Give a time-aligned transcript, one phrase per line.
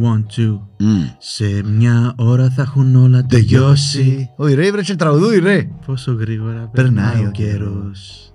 [0.00, 0.60] One, two.
[0.80, 1.14] Mm.
[1.18, 4.30] Σε μια ώρα θα έχουν όλα τελειώσει.
[4.36, 5.68] Όχι ρε, βρες και τραγουδούει ρε.
[5.86, 8.32] Πόσο γρήγορα Περνάει περνάει ο ο καιρός.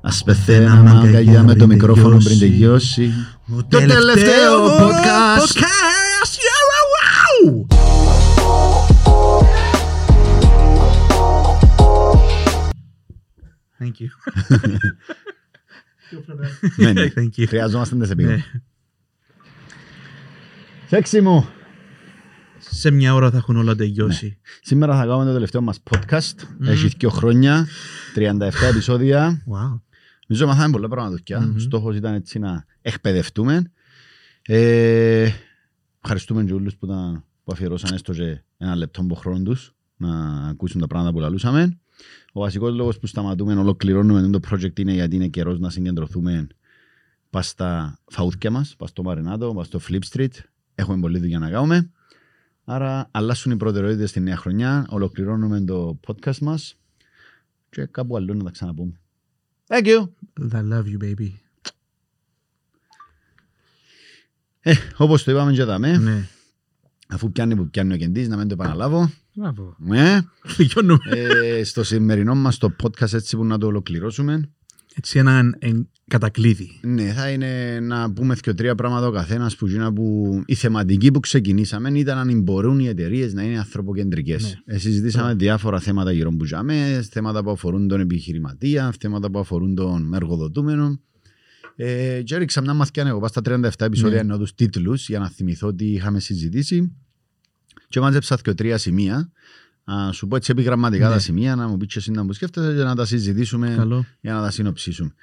[0.00, 3.12] Ας πεθαίναμε αγκαλιά με το μικρόφωνο πριν τελειώσει.
[3.56, 5.40] Ο Το τελευταίο podcast.
[5.40, 6.32] podcast.
[6.46, 6.86] Yeah, wow,
[7.46, 7.66] wow.
[13.78, 14.08] Thank you.
[16.76, 17.06] Ναι, ναι.
[17.16, 17.44] Thank you.
[17.48, 18.12] Χρειαζόμαστε τις Ναι.
[18.12, 18.42] επίγον.
[20.88, 21.46] Σέξι μου.
[22.58, 24.38] Σε μια ώρα θα έχουν όλα τελειώσει.
[24.60, 26.34] Σήμερα θα κάνουμε το τελευταίο μας podcast.
[26.60, 27.66] Έχει δύο χρόνια,
[28.14, 29.44] 37 επεισόδια.
[29.52, 29.80] Wow.
[30.26, 31.40] Νομίζω μαθάμε πολλά πράγματα.
[31.40, 31.58] Μμμ.
[31.58, 33.72] Στόχος ήταν έτσι να εκπαιδευτούμε.
[34.42, 35.28] Ε,
[36.00, 40.46] ευχαριστούμε και όλους που, τα, που αφιερώσαν έστω και ένα λεπτό από χρόνο τους να
[40.48, 41.78] ακούσουν τα πράγματα που λαλούσαμε.
[42.32, 46.46] Ο βασικός λόγος που σταματούμε, ολοκληρώνουμε το project είναι γιατί είναι καιρός να συγκεντρωθούμε
[47.30, 50.30] πας στα φαούθια μας, πας στο Μαρινάτο, πας στο Flip Street.
[50.78, 51.90] Έχουμε πολλή δουλειά να κάνουμε.
[52.64, 56.76] Άρα αλλάσουν οι προτεραιότητες στη νέα χρονιά, ολοκληρώνουμε το podcast μας
[57.70, 58.92] και κάπου αλλού να τα ξαναπούμε.
[59.68, 60.08] Thank you.
[60.52, 61.28] I love you, baby.
[64.60, 66.28] Ε, όπως το είπαμε και δαμε, Ναι.
[67.08, 69.10] αφού πιάνει που πιάνει ο κεντής, να μην το επαναλάβω.
[69.34, 69.76] Μπράβο.
[69.92, 70.20] Ε,
[70.56, 70.98] Τελειώνουμε.
[71.10, 74.50] ε, στο σημερινό μας το podcast έτσι που να το ολοκληρώσουμε,
[74.98, 76.80] Έτσι έναν εν- κατακλείδι.
[76.82, 81.10] ναι, θα είναι να πούμε και τρία πράγματα ο καθένας που, γίνα που η θεματική
[81.10, 84.42] που ξεκινήσαμε ήταν αν μπορούν οι εταιρείες να είναι ανθρωποκεντρικές.
[84.64, 84.74] Ναι.
[84.74, 89.74] Ε, συζητήσαμε διάφορα θέματα γύρω που ζάμε, θέματα που αφορούν τον επιχειρηματία, θέματα που αφορούν
[89.74, 91.00] τον εργοδοτούμενο.
[91.76, 94.20] Ε, και έριξα μια μαθηκιά εγώ πάω στα 37 επεισόδια Ναι.
[94.20, 96.92] ενώ τους τίτλους για να θυμηθώ τι είχαμε συζητήσει
[97.88, 99.30] και μάζεψα και τρία σημεία.
[99.92, 101.14] Α, σου πω έτσι επιγραμματικά Ναι.
[101.14, 104.04] τα σημεία, να μου πεις και εσύ να μου σκέφτεσαι για να τα συζητήσουμε Καλό.
[104.20, 105.14] για να τα συνοψίσουμε.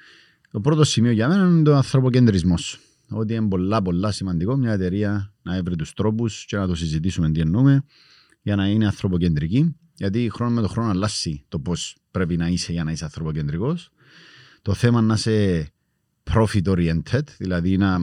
[0.50, 2.78] Το πρώτο σημείο για μένα είναι το ανθρωποκεντρισμός.
[3.08, 7.30] Ότι είναι πολλά πολλά σημαντικό μια εταιρεία να έβρει τους τρόπους και να το συζητήσουμε
[7.30, 7.84] τι εννοούμε
[8.42, 9.76] για να είναι ανθρωποκεντρική.
[9.94, 13.90] Γιατί χρόνο με το χρόνο αλλάζει το πώς πρέπει να είσαι για να είσαι ανθρωποκεντρικός.
[14.62, 15.68] Το θέμα να είσαι
[16.32, 17.98] profit oriented, δηλαδή να,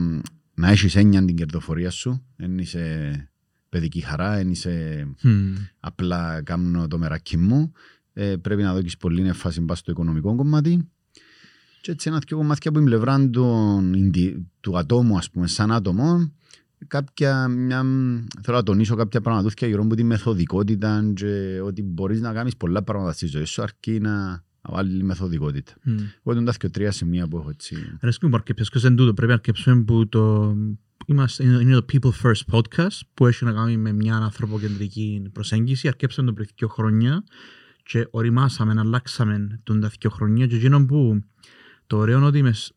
[0.54, 3.31] να έχεις έννοια την κερδοφορία σου, δεν είσαι
[3.72, 5.54] παιδική χαρά, δεν είσαι Μμμ.
[5.80, 7.72] απλά κάνω το μεράκι μου.
[8.12, 10.88] Ε, πρέπει να δώσεις πολύ έμφαση πας στο οικονομικό κομμάτι.
[11.80, 15.72] Και έτσι ένα δυο κομμάτια από την πλευρά των, ιντι- του ατόμου, ας πούμε, σαν
[15.72, 16.32] άτομο,
[16.86, 17.82] κάποια, μια,
[18.42, 22.82] θέλω να τονίσω κάποια πραγματούθια γύρω από τη μεθοδικότητα και ότι μπορείς να κάνεις πολλά
[22.82, 25.72] πράγματα στη ζωή σου αρκεί να να βάλει μεθοδικότητα.
[25.82, 25.92] Μμ.
[25.92, 27.76] Εγώ είναι τα δυο τρία σημεία που έχω έτσι.
[28.00, 29.14] Αρέσκει μου που αρκεψες και δεν τούτο.
[29.14, 30.54] Πρέπει να αρκεψούμε που το...
[31.06, 35.88] Είμαστε, είναι είναι το People First Podcast που έχει να κάνει με μια ανθρωποκεντρική προσέγγιση.
[35.88, 37.24] Αρκέψαμε το πριν δύο χρόνια
[37.82, 41.24] και οριμάσαμε, αλλάξαμε τον τα δύο χρόνια και εκείνο που
[41.86, 42.72] το ωραίο είναι ότι μες,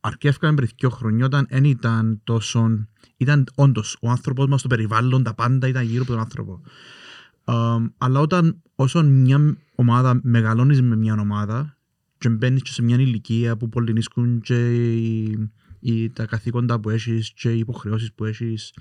[0.00, 2.86] αρκεύκαμε πριν δύο χρόνια όταν δεν ήταν τόσο...
[3.16, 6.60] Ήταν όντως ο άνθρωπος μας, το περιβάλλον, τα πάντα ήταν γύρω από τον άνθρωπο.
[7.52, 11.76] Um, αλλά όταν όσο μια ομάδα μεγαλώνεις με μια ομάδα
[12.18, 15.50] και μπαίνεις και σε μια ηλικία που πολυνίσκουν και οι,
[15.80, 18.74] οι, τα καθήκοντα που έχεις και οι υποχρεώσεις που έχεις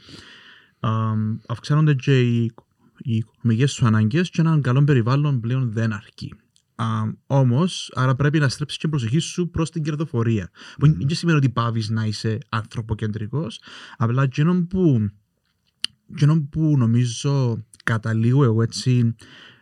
[0.80, 2.52] um, αυξάνονται και οι,
[2.97, 6.34] οι οικονομικές σου ανάγκες και έναν καλό περιβάλλον πλέον δεν αρκεί.
[6.75, 10.50] Um, Όμως, άρα πρέπει να στρέψεις και την προσοχή σου προς την κερδοφορία.
[10.80, 10.97] Που Μμμ.
[11.00, 13.62] δεν σημαίνει ότι πάβεις να είσαι ανθρωποκεντρικός,
[13.97, 15.09] απλά εκείνο που,
[16.12, 19.16] εκείνο που νομίζω καταλήγω εγώ έτσι,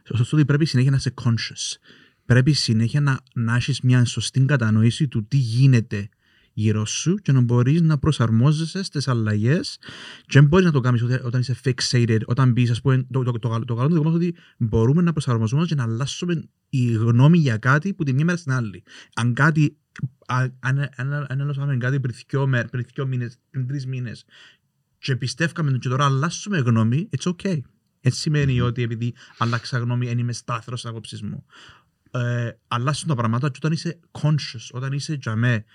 [0.04, 1.78] στο ότι πρέπει συνέχεια να είσαι conscious.
[2.26, 6.10] Πρέπει συνέχεια να, να έχεις μια σωστή κατανόηση του τι γίνεται
[6.54, 9.78] γύρω σου και να μπορείς να προσαρμόζεσαι στις αλλαγές
[10.26, 13.32] και δεν μπορείς να το κάνεις όταν είσαι fixated, όταν μπεις, ας πούμε, το, το,
[13.32, 17.58] το, το, το καλό είναι ότι μπορούμε να προσαρμοζόμαστε και να αλλάσουμε η γνώμη για
[17.58, 18.84] κάτι που τη μια μέρα στην άλλη.
[19.16, 19.78] Αν κάτι,
[20.26, 24.26] α- αν, αν, αν αλλάσαμε κάτι πριν δυο, μέρ, πριν δυο μήνες, πριν τρεις μήνες
[25.00, 27.60] και πιστεύκαμε το και τώρα αλλάσουμε γνώμη, it's okay.
[28.08, 31.46] Έτσι σημαίνει ότι επειδή αλλάξα γνώμη δεν είμαι στάθερος στις άποψεις μου.
[32.12, 35.66] Ε, αλλάσουν τα πράγματα και όταν είσαι conscious, όταν είσαι τζαμέ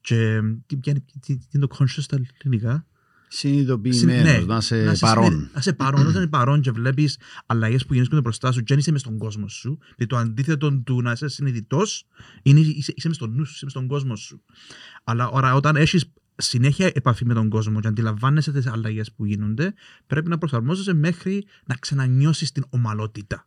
[0.00, 2.86] και τι, ποια είναι- τι, τι είναι το conscious στα ελληνικά;
[3.28, 5.24] Συνειδητοποιημένος, Ναι, να είσαι να είσαι παρόν.
[5.24, 6.00] συνε- Να είσαι παρόν.
[6.00, 9.18] Όταν είσαι παρόν και βλέπεις αλλαγές που γίνονται μπροστά σου, και δεν είσαι μες στον
[9.18, 9.78] κόσμο σου.
[9.80, 12.06] Δηλαδή το αντίθετο του να είσαι συνειδητός
[12.42, 14.42] είναι είσαι, είσαι μες στον νου σου, είσαι μες στον κόσμο σου.
[15.04, 19.74] Αλλά ώρα, όταν έχεις συνέχεια επαφή με τον κόσμο και αντιλαμβάνεσαι τις αλλαγές που γίνονται,
[20.06, 23.46] πρέπει να προσαρμόζεσαι μέχρι να ξανανιώσεις την ομαλότητα.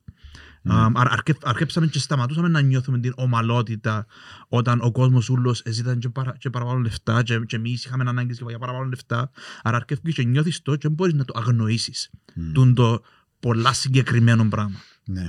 [0.67, 0.71] Mm.
[0.71, 4.05] Um, άρα αρκε- αρκέψαμε και σταματούσαμε να νιώθουμε την ομαλότητα
[4.47, 8.41] όταν ο κόσμος ούλος ζήταν και, παρα, και παραπάνω λεφτά και, και εμείς είχαμε ανάγκες
[8.47, 9.31] για παραπάνω λεφτά.
[9.63, 12.09] Άρα αρκεύει και νιώθεις το και μπορείς να το αγνοήσεις.
[12.33, 12.51] Μμ.
[12.51, 13.01] Τούν το
[13.39, 14.79] πολλά συγκεκριμένο πράγμα.
[15.05, 15.27] Ναι.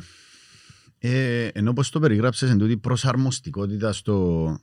[0.99, 4.61] Ε, ενώ όπως το περιγράψες εν τούτη προσαρμοστικότητα στο...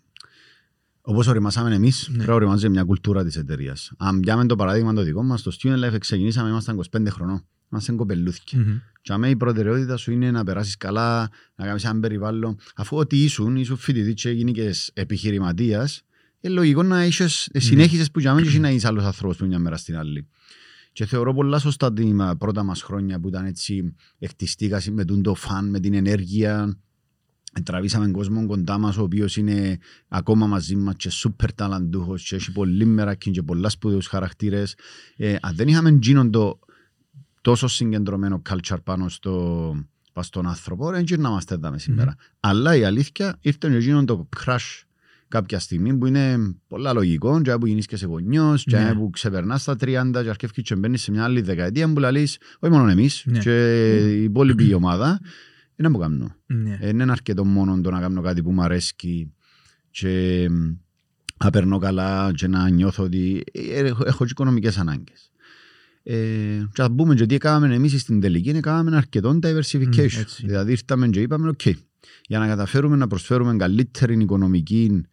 [1.06, 2.16] Όπως οριμάσαμε εμείς, Ναι.
[2.16, 3.92] πρέπει να οριμάζει μια κουλτούρα της εταιρείας.
[3.98, 7.46] Αν πιάμε το παράδειγμα το δικό μας, στο Student Life ξεκινήσαμε, ήμασταν 25 χρονών.
[7.72, 8.60] Ήμασταν κοπελούθηκια.
[8.60, 8.78] Μμμ.
[9.02, 12.58] Και αμέ η προτεραιότητα σου είναι να περάσεις καλά, να κάνεις ένα περιβάλλον.
[12.76, 16.02] Αφού ότι ήσουν, ήσουν φοιτητής και γίνηκες επιχειρηματίας,
[16.40, 19.60] είναι λογικό να είσαι, συνέχισες που για μένα και να είσαι άλλος άνθρωπος που μια
[19.60, 20.28] μέρα στην άλλη.
[20.92, 25.36] Και θεωρώ πολλά σωστά τα πρώτα μας χρόνια που ήταν έτσι εκτιστήκα με τον το
[25.36, 26.78] φαν, με την ενέργεια.
[27.64, 29.78] Τραβήσαμε κόσμο κοντά μας ο οποίος είναι
[30.08, 34.76] ακόμα μαζί μας και σούπερ ταλαντούχος και έχει πολύ μεράκι και πολλά σπουδαίους χαρακτήρες.
[35.16, 36.60] Ε, αν δεν είχαμε γίνον το
[37.42, 39.32] τόσο συγκεντρωμένο culture πάνω στο,
[40.14, 42.16] πάνω στον άνθρωπο, δεν γυρνάμαστε εδώ σήμερα.
[42.40, 44.82] Αλλά η αλήθεια ήρθε και γίνον το crash
[45.28, 48.94] κάποια στιγμή που είναι πολλά λογικό, και που γίνεις και σε γονιός, και Ναι.
[48.94, 52.74] που ξεπερνάς τα 30 και αρκεύκεις και μπαίνεις σε μια άλλη δεκαετία που λαλείς, όχι
[52.74, 53.40] μόνο εμείς, Ναι.
[53.40, 53.78] και
[54.20, 55.20] η υπόλοιπη ομάδα,
[55.76, 56.36] είναι να μου κάνω.
[56.46, 56.78] Ναι.
[56.82, 58.96] Δεν είναι αρκετό μόνο το να κάνω κάτι που μου αρέσει
[59.90, 60.72] και μ,
[61.44, 65.32] να περνώ καλά και να νιώθω ότι ε, έχω, έχω και οικονομικές ανάγκες.
[66.04, 66.16] Ε,
[66.74, 70.14] και θα πούμε και τι έκαναμε εμείς στην τελική, έκαναμε αρκετό diversification.
[70.16, 70.46] Μμ, έτσι.
[70.46, 71.62] δηλαδή ήρθαμε και είπαμε, οκ,
[72.28, 75.06] για να καταφέρουμε να προσφέρουμε καλύτερη οικονομική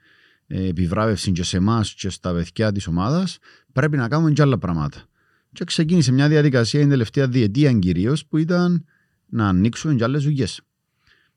[0.47, 3.39] ε, επιβράβευση και σε εμάς και στα παιδιά της ομάδας,
[3.73, 5.05] πρέπει να κάνουμε και άλλα πράγματα.
[5.53, 8.85] Και ξεκίνησε μια διαδικασία την τελευταία διετία κυρίως που ήταν
[9.31, 10.61] να ανοίξουμε και άλλες δουλειές.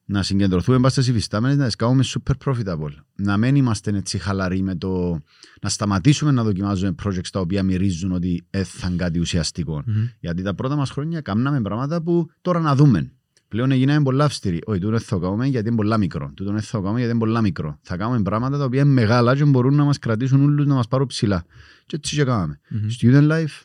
[0.05, 2.91] Να συγκεντρωθούμε μπας στις υφιστάμενες, να τις κάνουμε super profitable.
[3.15, 5.21] Να μην είμαστε έτσι χαλαροί με το...
[5.61, 9.83] Να σταματήσουμε να δοκιμάζουμε projects τα οποία μυρίζουν ότι έθαν κάτι ουσιαστικό.
[9.85, 10.07] Μμμ.
[10.19, 13.11] Γιατί τα πρώτα μας χρόνια κάναμε πράγματα που τώρα να δούμε.
[13.47, 14.61] Πλέον έγιναμε πολλά αυστηροί.
[14.65, 16.31] Όχι, τούτο δεν θα το κάνουμε γιατί είναι πολλά μικρό.
[16.35, 17.79] Τούτο δεν θα το κάνουμε γιατί είναι πολλά μικρό.
[17.81, 20.87] Θα κάνουμε πράγματα τα οποία είναι μεγάλα και μπορούν να μας κρατήσουν όλους να μας
[20.87, 21.45] πάρουν ψηλά.
[21.85, 22.59] Και έτσι και κάναμε.
[22.69, 22.87] Μμμ.
[22.99, 23.61] Student Life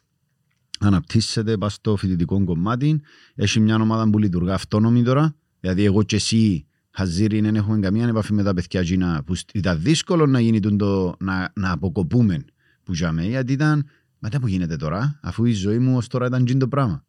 [0.80, 3.00] αναπτύσσεται πας στο φοιτητικό κομμάτι.
[3.34, 5.34] Έχει μια ομάδα που λειτουργεί αυτόνομη τώρα.
[5.60, 9.54] Δηλαδή εγώ και εσύ Χαζίρι δεν έχουμε καμία επαφή με τα παιδιά εκείνα που στ-
[9.54, 12.44] ήταν δύσκολο να γίνει το, να, να αποκοπούμε
[12.84, 13.86] που είχαμε γιατί ήταν
[14.18, 17.04] μα τι που γίνεται τώρα αφού η ζωή μου ως τώρα ήταν τζιν το πράγμα.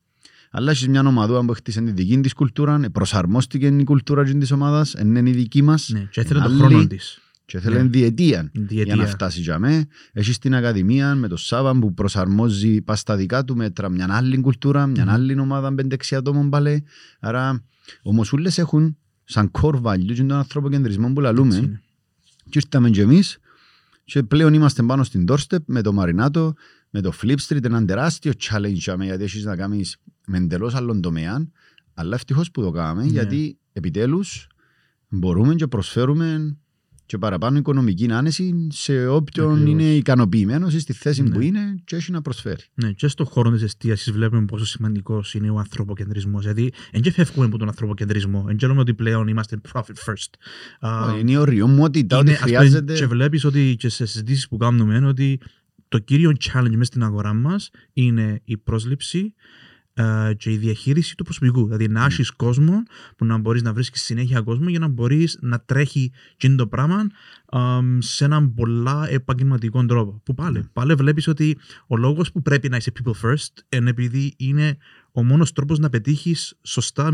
[0.52, 4.40] Αλλά έχεις μια ομάδα που χτίσε τη δική της κουλτούρα, ε, προσαρμόστηκε η κουλτούρα τζιν
[4.40, 6.08] της ομάδας, είναι η δική μας Ναι.
[6.12, 7.20] Και ήθελε το Άλλη- χρόνο της.
[7.50, 7.82] Και θέλει Ναι.
[7.84, 9.06] διετία για να Διετία.
[9.08, 9.86] φτάσει για μέ.
[10.12, 14.40] Έχεις την Ακαδημία με το Σάβα που προσαρμόζει πας στα δικά του μέτρα μια άλλη
[14.42, 15.10] κουλτούρα, μια Μμμ.
[15.14, 16.84] άλλη ομάδα πέντε-έξι ατόμων πάλι.
[17.20, 17.64] Άρα
[18.02, 21.56] όμως όλες έχουν σαν core value και τον ανθρωποκεντρισμό που Έτσι λαλούμε.
[21.56, 21.82] είναι.
[22.50, 23.38] Και ήρθαμε και εμείς
[24.04, 26.54] και πλέον είμαστε πάνω στην doorstep με το Μαρινάτο,
[26.90, 29.98] με το Flip Street, έναν τεράστιο challenge για μέ, γιατί έχεις να κάνεις
[30.28, 31.48] με εντελώς άλλον τομέα.
[31.94, 33.10] Αλλά ευτυχώς που το κάναμε Ναι.
[33.10, 34.48] γιατί επιτέλους
[35.10, 36.58] μπορούμε και προσφέρουμε
[37.10, 39.72] και παραπάνω οικονομική άνεση σε όποιον Ακριβώς.
[39.72, 41.30] είναι ικανοποιημένος στη θέση Ναι.
[41.30, 42.64] που είναι και έχει να προσφέρει.
[42.74, 46.42] Ναι, και στον χώρο της εστίασης βλέπουμε πόσο σημαντικός είναι ο ανθρωποκεντρισμός.
[46.42, 48.44] Δηλαδή, δεν και φεύγουμε από τον ανθρωποκεντρισμό.
[48.48, 50.34] Δεν λέμε ότι πλέον είμαστε profit first.
[50.80, 52.94] Α, είναι η οριομότητα ότι είναι, ας πούμε, χρειάζεται.
[52.94, 55.40] Και βλέπεις ότι και σε συζητήσεις που κάνουμε είναι ότι
[55.88, 59.34] το κύριο challenge μέσα στην αγορά μας είναι η πρόσληψη
[60.00, 61.66] ε, και η διαχείριση του προσωπικού.
[61.66, 62.84] Δηλαδή να έχεις κόσμο
[63.18, 67.08] που να μπορείς να βρίσκεις συνέχεια κόσμο για να μπορείς να τρέχει εκείνο το πράγμα
[67.46, 70.22] αμ, σε έναν πολλά επαγγελματικό τρόπο.
[70.26, 71.58] Που πάλι, πάλι βλέπεις ότι
[71.88, 74.78] ο λόγος που πρέπει να είσαι people first είναι επειδή είναι
[75.12, 77.12] ο μόνος τρόπος να πετύχεις σωστά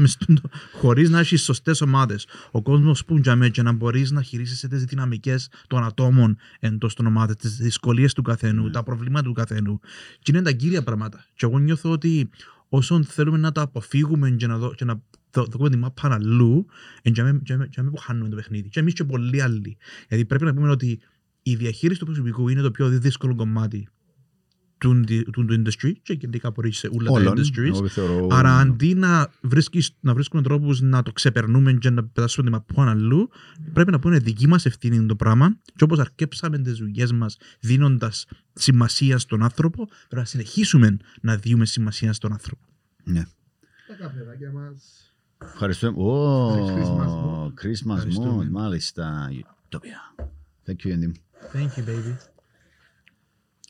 [0.79, 2.27] χωρίς να έχεις σωστές ομάδες.
[2.51, 7.05] Ο κόσμος που για και να μπορείς να χειρίζεσαι τις δυναμικές των ατόμων εντός των
[7.05, 9.79] ομάδων, τις δυσκολίες του καθενού, τα προβλήματα του καθενού.
[10.19, 11.25] Και είναι τα κύρια πράγματα.
[11.35, 12.29] Και εγώ νιώθω ότι
[12.69, 16.65] όσον θέλουμε να τα αποφύγουμε και να, δω, και να δω- δούμε τη μάπα αλλού,
[17.01, 18.69] εν και με- και με- και με που χάνουμε το παιχνίδι.
[18.69, 19.77] Και εμείς και πολλοί άλλοι.
[20.09, 20.99] Γιατί πρέπει να πούμε ότι
[21.43, 23.87] η διαχείριση του προσωπικού είναι το πιο δύσκολο κομμάτι
[24.77, 27.33] του, του, του industry και γενικά μπορεί σε όλα τα Όλων.
[27.37, 27.65] industries.
[27.65, 32.45] Εγώ θεωρώ- Άρα αντί να, βρίσκεις, να βρίσκουμε τρόπους να το ξεπερνούμε και να πετάσουμε
[32.45, 33.29] τη μαπούαν αλλού,
[33.73, 37.37] πρέπει να πούμε δική μας ευθύνη είναι το πράγμα και όπως αρκέψαμε τις δουλειές μας
[37.59, 42.63] δίνοντας σημασία στον άνθρωπο, πρέπει να συνεχίσουμε να δίνουμε σημασία στον άνθρωπο.
[43.03, 43.23] Ναι.
[43.87, 44.99] Τα καφεδάκια μας.
[45.43, 45.93] Ευχαριστούμε.
[45.97, 47.47] Christmas Ω, mood.
[47.65, 48.45] Christmas Ευχαριστούμε.
[48.45, 49.29] mood, μάλιστα.
[49.69, 50.23] Utopia.
[50.67, 51.11] Thank you, Yandim.
[51.53, 52.34] Thank you, baby.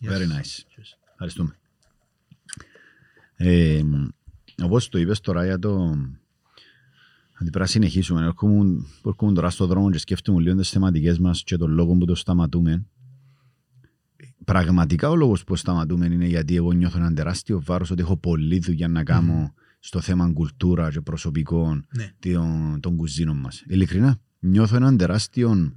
[0.10, 0.60] Very nice.
[0.60, 0.98] Cheers.
[1.12, 1.58] Ευχαριστούμε.
[3.36, 3.82] Ε,
[4.64, 5.76] όπως το είπες τώρα για το...
[7.38, 11.44] Αν πρέπει να συνεχίσουμε, έρχομαι, έρχομαι τώρα στον δρόμο και σκέφτομαι λίγο τις θεματικές μας
[11.44, 12.86] και τον λόγο που το σταματούμε.
[14.46, 18.60] Πραγματικά ο λόγος που σταματούμε είναι γιατί εγώ νιώθω έναν τεράστιο βάρος ότι έχω πολλή
[18.60, 22.14] δουλειά να κάνω στο θέμα κουλτούρα και προσωπικών Ναι.
[22.20, 23.64] των, των κουζίνων μας.
[23.68, 25.76] Ειλικρινά, νιώθω έναν τεράστιο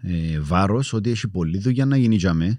[0.00, 2.58] ε, βάρος ότι έχει πολλή δουλειά να γίνει για μέ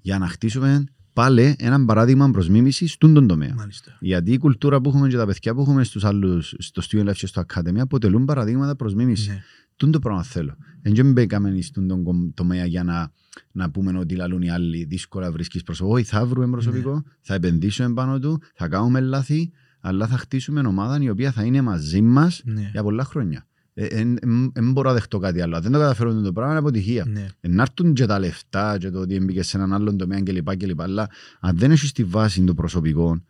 [0.00, 3.54] για να χτίσουμε πάλι έναν παράδειγμα προς μίμησης στον τον τομέα.
[3.54, 3.96] Μάλιστα.
[4.00, 7.14] Γιατί η κουλτούρα που έχουμε και τα παιδιά που έχουμε στους άλλους, στο Student Life
[7.14, 9.30] και στο Academy αποτελούν παραδείγματα προς μίμηση.
[9.30, 9.42] Ναι.
[9.76, 10.56] Τούν το πράγμα θέλω.
[10.82, 13.12] Εν και μην μπήκαμε στον τον κομ- τομέα για να,
[13.52, 15.94] να πούμε ότι λαλούν οι άλλοι δύσκολα βρίσκεις προσωπικό.
[15.96, 21.02] Όχι, θα βρούμε προσωπικό, θα επενδύσουμε πάνω του, θα κάνουμε λάθη, αλλά θα χτίσουμε ομάδα
[21.02, 22.68] η οποία θα είναι μαζί μας Ναι.
[22.72, 23.46] για πολλά χρόνια.
[23.74, 25.56] Δεν μπορώ να δεχτώ κάτι άλλο.
[25.56, 27.04] Αν δεν το καταφέρουν το πράγμα είναι αποτυχία.
[27.06, 27.28] Ναι.
[27.40, 30.56] Ε, Να έρθουν και τα λεφτά και το ότι έμπηκε σε έναν άλλον τομέα κλπ.
[30.56, 30.80] κλπ.
[30.80, 33.22] Αλλά αν δεν έχεις τη βάση το προσωπικό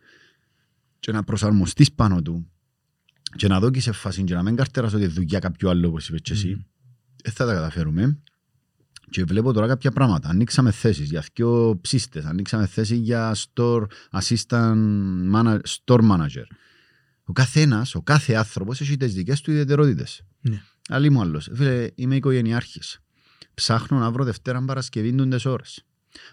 [0.99, 2.49] και να προσαρμοστείς πάνω του
[3.35, 6.21] και να δω σε φάση και να μην καρτεράς ότι δουλειά κάποιου άλλου όπως είπες
[6.21, 6.61] και εσύ, Μμμ.
[7.23, 8.19] δεν θα τα καταφέρουμε.
[9.09, 10.29] Και βλέπω τώρα κάποια πράγματα.
[10.29, 14.75] Ανοίξαμε θέσεις για δύο ψίστες, ανοίξαμε θέση για store assistant
[15.33, 16.45] manager, store manager.
[17.25, 20.23] Ο καθένας, ο κάθε άνθρωπος έχει τις δικές του ιδιαιτερότητες.
[20.41, 20.61] Ναι.
[20.89, 21.49] Άλλη μου άλλος.
[21.53, 22.99] Φίλε, είμαι οικογενειάρχης.
[23.53, 25.85] Ψάχνω να βρω Δευτέρα Παρασκευή ντούντε ώρες.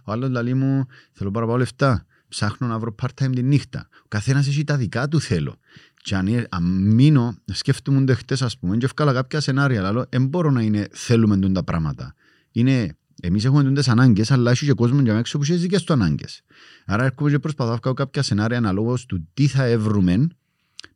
[0.05, 2.07] Ο άλλος λέει μου, θέλω παραπάνω λεφτά.
[2.29, 3.89] Ψάχνω να βρω part-time τη νύχτα.
[4.05, 5.57] Ο καθένας έχει τα δικά του θέλω.
[6.03, 6.63] Και αν, ε- αν
[6.95, 9.87] μείνω, σκέφτομαι το χτες, ας πούμε, και ευκάλα κάποια σενάρια.
[9.87, 12.15] Αλλά δεν μπορώ να είναι θέλουμε τούν τα πράγματα.
[12.51, 15.93] Είναι Εμείς έχουμε τούντες ανάγκες, αλλά έχει και κόσμος για έξω που έχει δικές του
[15.93, 16.43] ανάγκες.
[16.87, 20.27] Άρα, έρχομαι και προσπαθώ να βγάλω κάποια σενάρια αναλόγως του τι θα έβρουμε,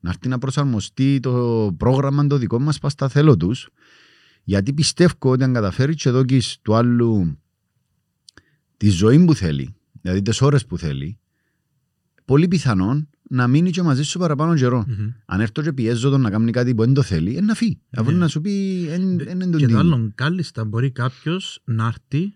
[0.01, 3.69] να έρθει να προσαρμοστεί το πρόγραμμα το δικό μας πας στα θέλω τους.
[4.45, 7.39] Γιατί πιστεύω ότι αν καταφέρεις και εδώ και του άλλου
[8.77, 11.19] τη ζωή που θέλει, δηλαδή τις ώρες που θέλει,
[12.25, 14.85] πολύ πιθανόν να μείνει και μαζί σου παραπάνω καιρό.
[14.89, 15.09] Μμμ.
[15.27, 17.81] Αν έρθω και πιέζω τον να κάνει κάτι που δεν το θέλει, είναι να φύγει.
[17.97, 18.17] Αφού Ναι.
[18.17, 22.35] να σου πει, δεν είναι Και το το άλλο, κάλλιστα μπορεί κάποιος να έρθει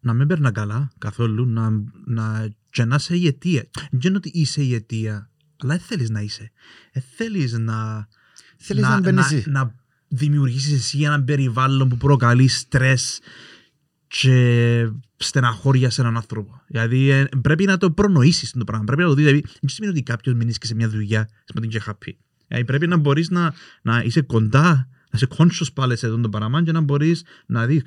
[0.00, 1.70] να μην περνά καλά καθόλου, να,
[2.04, 3.64] να, και να είσαι η αιτία.
[3.90, 5.30] Δεν είναι ότι είσαι η αιτία,
[5.62, 6.50] αλλά δεν θέλεις να είσαι.
[6.92, 8.08] Δεν θέλεις να,
[8.56, 9.50] Θέλεις να μπαίνεις εσύ.
[9.50, 9.74] να
[10.08, 13.20] δημιουργήσεις εσύ ένα περιβάλλον που προκαλεί στρες
[14.08, 16.62] και στεναχώρια σε έναν άνθρωπο.
[16.66, 18.84] Δηλαδή ε, πρέπει να το προνοήσεις το πράγμα.
[18.84, 19.24] Πρέπει να το δεις.
[19.24, 22.12] Δηλαδή, δεν σημαίνει ότι κάποιος μείνει και σε μια δουλειά σε την και happy.
[22.48, 26.28] Δηλαδή, πρέπει να μπορείς να, να είσαι κοντά, να είσαι conscious πάλι σε αυτό το
[26.28, 27.82] πράγμα και να μπορείς να δεις.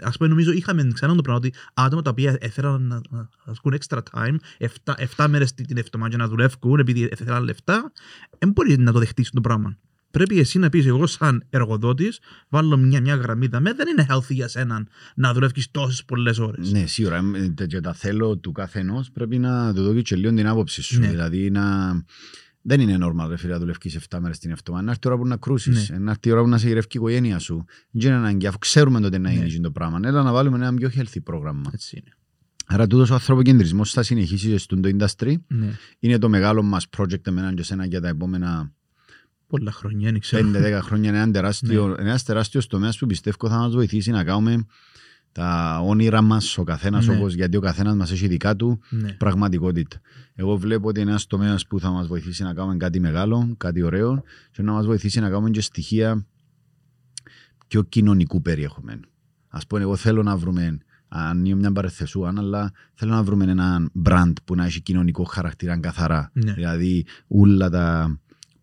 [0.00, 3.78] Α πούμε, νομίζω είχαμε ξανά το πράγμα ότι άτομα τα οποία έθελαν να, να ασκούν
[3.78, 4.36] extra time,
[4.84, 7.92] 7, 7 μέρες την εβδομάδα να δουλεύουν επειδή έθελαν λεφτά,
[8.38, 9.76] δεν μπορείς να το δεχτείς το πράγμα.
[10.16, 13.72] Πρέπει εσύ να πεις: Εγώ, σαν εργοδότης, βάλω μια, μια γραμμίδα με.
[13.72, 16.72] Δεν είναι healthy για σένα να δουλεύει τόσες πολλές ώρες.
[16.72, 17.22] Ναι, σίγουρα.
[17.58, 21.00] Ε, Και τα θέλω του καθενός πρέπει να του δώσει και λίγο την άποψη σου.
[21.00, 21.08] Ναι.
[21.08, 21.92] Δηλαδή να.
[22.68, 24.84] Δεν είναι normal, ρε φίλε, να δουλεύεις 7 μέρες την εβδομάδα.
[24.84, 25.98] Να έρθει η ώρα που να κρούσεις, Ναι.
[25.98, 27.64] να έρθει η ώρα που να σε γυρεύει η οικογένεια σου.
[27.90, 29.34] Δεν είναι ανάγκη, αφού ξέρουμε τότε να Ναι.
[29.34, 30.00] είναι το πράγμα.
[30.04, 31.70] Έλα να βάλουμε ένα πιο healthy πρόγραμμα.
[31.72, 32.10] Έτσι είναι.
[32.66, 35.34] Άρα, τούτος ο ανθρωποκεντρισμός θα συνεχίσει στον το industry.
[35.46, 35.72] Ναι.
[35.98, 38.72] Είναι το μεγάλο μας project εμένα και εσένα για τα επόμενα
[39.48, 40.42] Πολλά χρόνια, δεν ξέρω.
[40.50, 41.08] 5-10 χρόνια.
[41.10, 41.94] Είναι ένα τεράστιο, Ναι.
[41.98, 44.66] ένας τεράστιος τομέας που πιστεύω θα μας βοηθήσει να κάνουμε
[45.36, 47.16] τα όνειρα μας ο καθένας Ναι.
[47.16, 49.12] όπως γιατί ο καθένας μας έχει δικά του Ναι.
[49.12, 50.00] πραγματικότητα.
[50.34, 53.82] Εγώ βλέπω ότι είναι ένας τομέας που θα μας βοηθήσει να κάνουμε κάτι μεγάλο, κάτι
[53.82, 56.26] ωραίο και να μας βοηθήσει να κάνουμε και στοιχεία
[57.68, 59.08] πιο κοινωνικού περιεχομένου.
[59.48, 60.78] Ας πούμε, εγώ θέλω να βρούμε,
[61.08, 65.78] αν είναι μια παρεθεσούαν, αλλά θέλω να βρούμε έναν brand που να έχει κοινωνικό χαρακτήρα
[65.80, 66.30] καθαρά.
[66.32, 66.52] Ναι.
[66.52, 68.18] Δηλαδή, όλα τα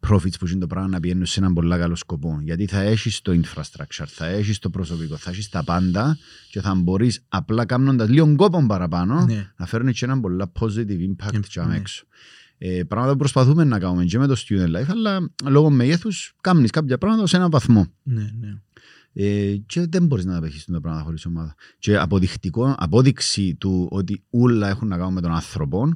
[0.08, 2.40] profits που είναι το πράγμα να πηγαίνουν σε έναν πολύ καλό σκοπό.
[2.42, 6.18] Γιατί θα έχεις το infrastructure, θα έχεις το προσωπικό, θα έχεις τα πάντα
[6.50, 9.52] και θα μπορείς απλά κάνοντας λίγο κόπο παραπάνω Ναι.
[9.58, 11.76] να φέρνεις και έναν πολύ positive impact Ε, και ναι.
[11.76, 12.06] έξω.
[12.58, 16.70] Ε, πράγματα που προσπαθούμε να κάνουμε και με το student life, αλλά λόγω μεγέθους κάνεις
[16.70, 17.88] κάποια πράγματα σε έναν βαθμό.
[18.04, 18.62] Ναι, ναι.
[19.16, 21.56] Ε, και δεν μπορείς να τα πετύχει τα πράγματα χωρίς ομάδα.
[21.80, 25.90] Και αποδεικτικό, απόδειξη του ότι όλα έχουν να κάνουν με τον άνθρωπο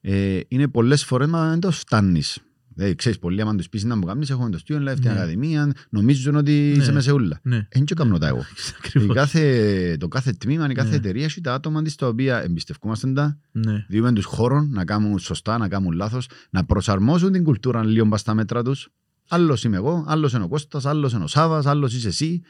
[0.00, 2.38] ε, είναι πολλές φορές να δεν το φτάνεις.
[2.74, 5.10] Δηλαδή, ξέρεις, πολλοί άμα τους πεις να μου κάνεις, έχουμε το student life, την Ναι.
[5.10, 6.82] ακαδημία, νομίζουν ότι Ναι.
[6.82, 7.40] είσαι μεσεούλα.
[7.42, 7.66] ναι.
[7.70, 8.38] Δεν και κάνω τα εγώ.
[8.72, 9.16] Η Ακριβώς.
[9.16, 10.96] κάθε, το κάθε τμήμα, η κάθε Ναι.
[10.96, 13.84] εταιρεία έχει τα άτομα της τα οποία εμπιστευκόμαστε τα, Ναι.
[13.88, 18.20] διούμε τους χώρων να κάνουν σωστά, να κάνουν λάθος, να προσαρμόζουν την κουλτούρα λίγο πας
[18.20, 18.88] στα μέτρα τους.
[19.28, 22.42] Άλλος είμαι εγώ, άλλος είναι ο Κώστας, άλλος είναι ο Σάβας, άλλος είσαι εσύ.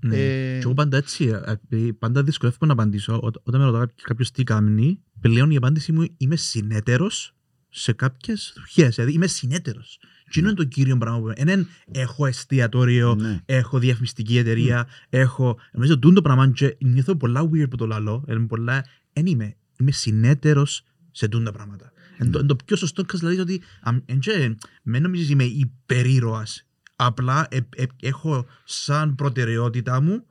[0.00, 0.16] Ναι.
[0.16, 0.18] Ε,
[0.58, 3.14] Και εγώ πάντα έτσι, ε, επειδή πάντα δυσκολεύομαι να απαντήσω.
[3.14, 7.35] Ό- Όταν με ρωτά κάποιος τι κάνει, πλέον η απάντηση μου είμαι συνέτερος
[7.78, 8.94] σε κάποιες δουλειές.
[8.94, 9.98] Δηλαδή είμαι συνέτερος.
[10.30, 11.66] Και είναι το κύριο πράγμα που είναι.
[11.92, 13.40] Έχω εστιατόριο, Ναι.
[13.46, 15.58] έχω διαφημιστική εταιρεία, έχω.
[15.72, 18.24] Νομίζω ότι το πράγμα και νιώθω πολλά weird που το λαλώ.
[18.28, 18.84] Είναι πολλά.
[19.12, 19.56] Δεν είμαι.
[19.80, 21.92] Είμαι συνέτερος σε τούντα πράγματα.
[22.18, 25.44] Εν το, εν το πιο σωστό κας δηλαδή ότι αμ- εν και, με νομίζεις είμαι
[25.44, 26.66] υπερήρωας.
[26.96, 30.24] Απλά ε, ε, έχω σαν προτεραιότητα μου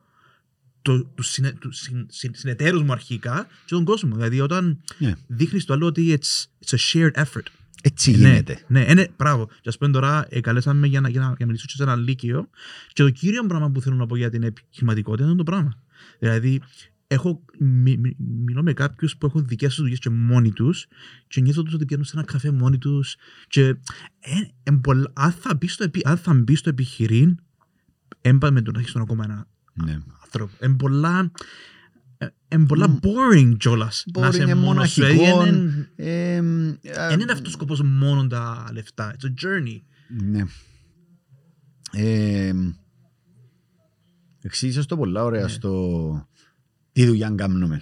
[0.86, 4.16] το, τους, συνε, τους συν, συν, συνεταίρους μου αρχικά και τον κόσμο.
[4.16, 5.14] Δηλαδή όταν Ναι.
[5.28, 7.46] δείχνεις το άλλο ότι it's, it's a shared effort.
[7.82, 8.64] Έτσι Ναι, γίνεται.
[8.68, 9.46] Ναι, είναι, μπράβο.
[9.62, 11.84] Και ας πούμε τώρα ε, καλέσαμε για να, για, να, για να μιλήσω και σε
[11.84, 12.50] ένα λύκειο
[12.94, 15.80] και το κύριο πράγμα που θέλω να πω για την επιχειρηματικότητα είναι το πράγμα.
[16.20, 16.62] Δηλαδή,
[17.08, 18.16] έχω, μι, μι-
[18.46, 20.86] μιλώ με κάποιους που έχουν δικές τους δουλειές και μόνοι τους
[21.28, 23.16] και νιώθω τους ότι πιάνουν σε ένα καφέ μόνοι τους.
[23.48, 23.76] Και ε,
[24.64, 27.38] ε, πολλα- αν, θα μπει στο, επι- αν θα μπει στο επιχειρήν,
[28.22, 29.48] έμπα με τον στον ακόμα ένα
[29.84, 29.98] Ναι.
[30.24, 30.66] άνθρωπο.
[30.66, 31.32] Είναι πολλά,
[32.18, 34.04] ε, είναι πολλά boring κιόλας.
[34.18, 35.04] να Boring, είσαι είναι μόνος σου.
[35.04, 35.46] Ε, μοναχικό.
[35.48, 36.42] είναι- Ε, ε,
[37.10, 39.16] Δεν είναι αυτός ο σκοπός μόνο τα λεφτά.
[39.16, 39.82] It's a journey.
[40.24, 40.44] Ναι.
[41.92, 42.54] Ε,
[44.42, 45.48] εξήγησες το πολλά ωραία Ναι.
[45.48, 46.28] στο
[46.92, 47.82] τι δουλειά κάνουμε.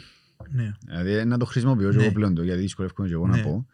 [0.49, 0.71] Ναι.
[0.85, 2.03] Δηλαδή να το χρησιμοποιώ και Ναι.
[2.03, 3.43] εγώ πλέον το, γιατί δυσκολεύομαι και εγώ να Ναι.
[3.43, 3.65] πω.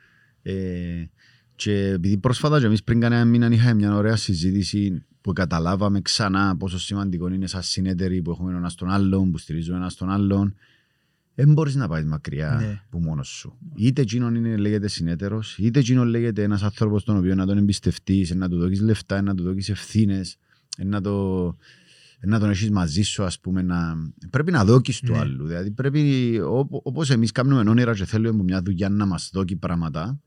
[0.41, 1.09] Ε,
[1.55, 6.57] και επειδή πρόσφατα και εμείς πριν κανένα μήνα είχαμε μια ωραία συζήτηση που καταλάβαμε ξανά
[6.57, 10.55] πόσο σημαντικό είναι σαν συνέτεροι που έχουμε ένα στον άλλον, που στηρίζουμε ένα στον άλλον.
[11.35, 12.81] Δεν μπορείς να πάεις μακριά Ναι.
[12.89, 13.57] που μόνος σου.
[13.75, 18.35] Είτε εκείνον είναι, λέγεται συνέτερος, είτε εκείνον λέγεται ένας άνθρωπος τον οποίο να τον εμπιστευτείς,
[18.35, 20.37] να του δώσεις λεφτά, να του δώσεις ευθύνες,
[20.85, 21.45] να, το,
[22.21, 23.95] να τον έχεις μαζί σου, ας πούμε, να...
[24.29, 25.17] πρέπει να δώκεις του Ναι.
[25.19, 25.45] άλλου.
[25.47, 29.55] Δηλαδή πρέπει, ό- όπως εμείς κάνουμε όνειρα και θέλουμε από μια δουλειά να μας δώκει
[29.55, 30.19] πράγματα,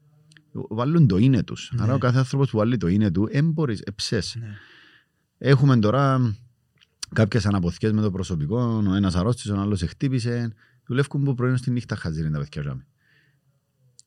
[0.52, 1.72] βάλουν το είναι τους.
[1.76, 1.82] Ναι.
[1.82, 4.36] Άρα ο κάθε άνθρωπος που βάλει το είναι του, δεν μπορείς, εψές.
[4.40, 4.46] Ναι.
[5.44, 6.34] Έχουμε τώρα
[7.14, 8.82] κάποιε αναποθηκέ με το προσωπικό.
[8.88, 10.52] Ο ένα αρρώστησε, ο άλλο χτύπησε.
[10.86, 12.86] Δουλεύουν από πρωί στη νύχτα χαζίρι τα παιδιά τζάμε.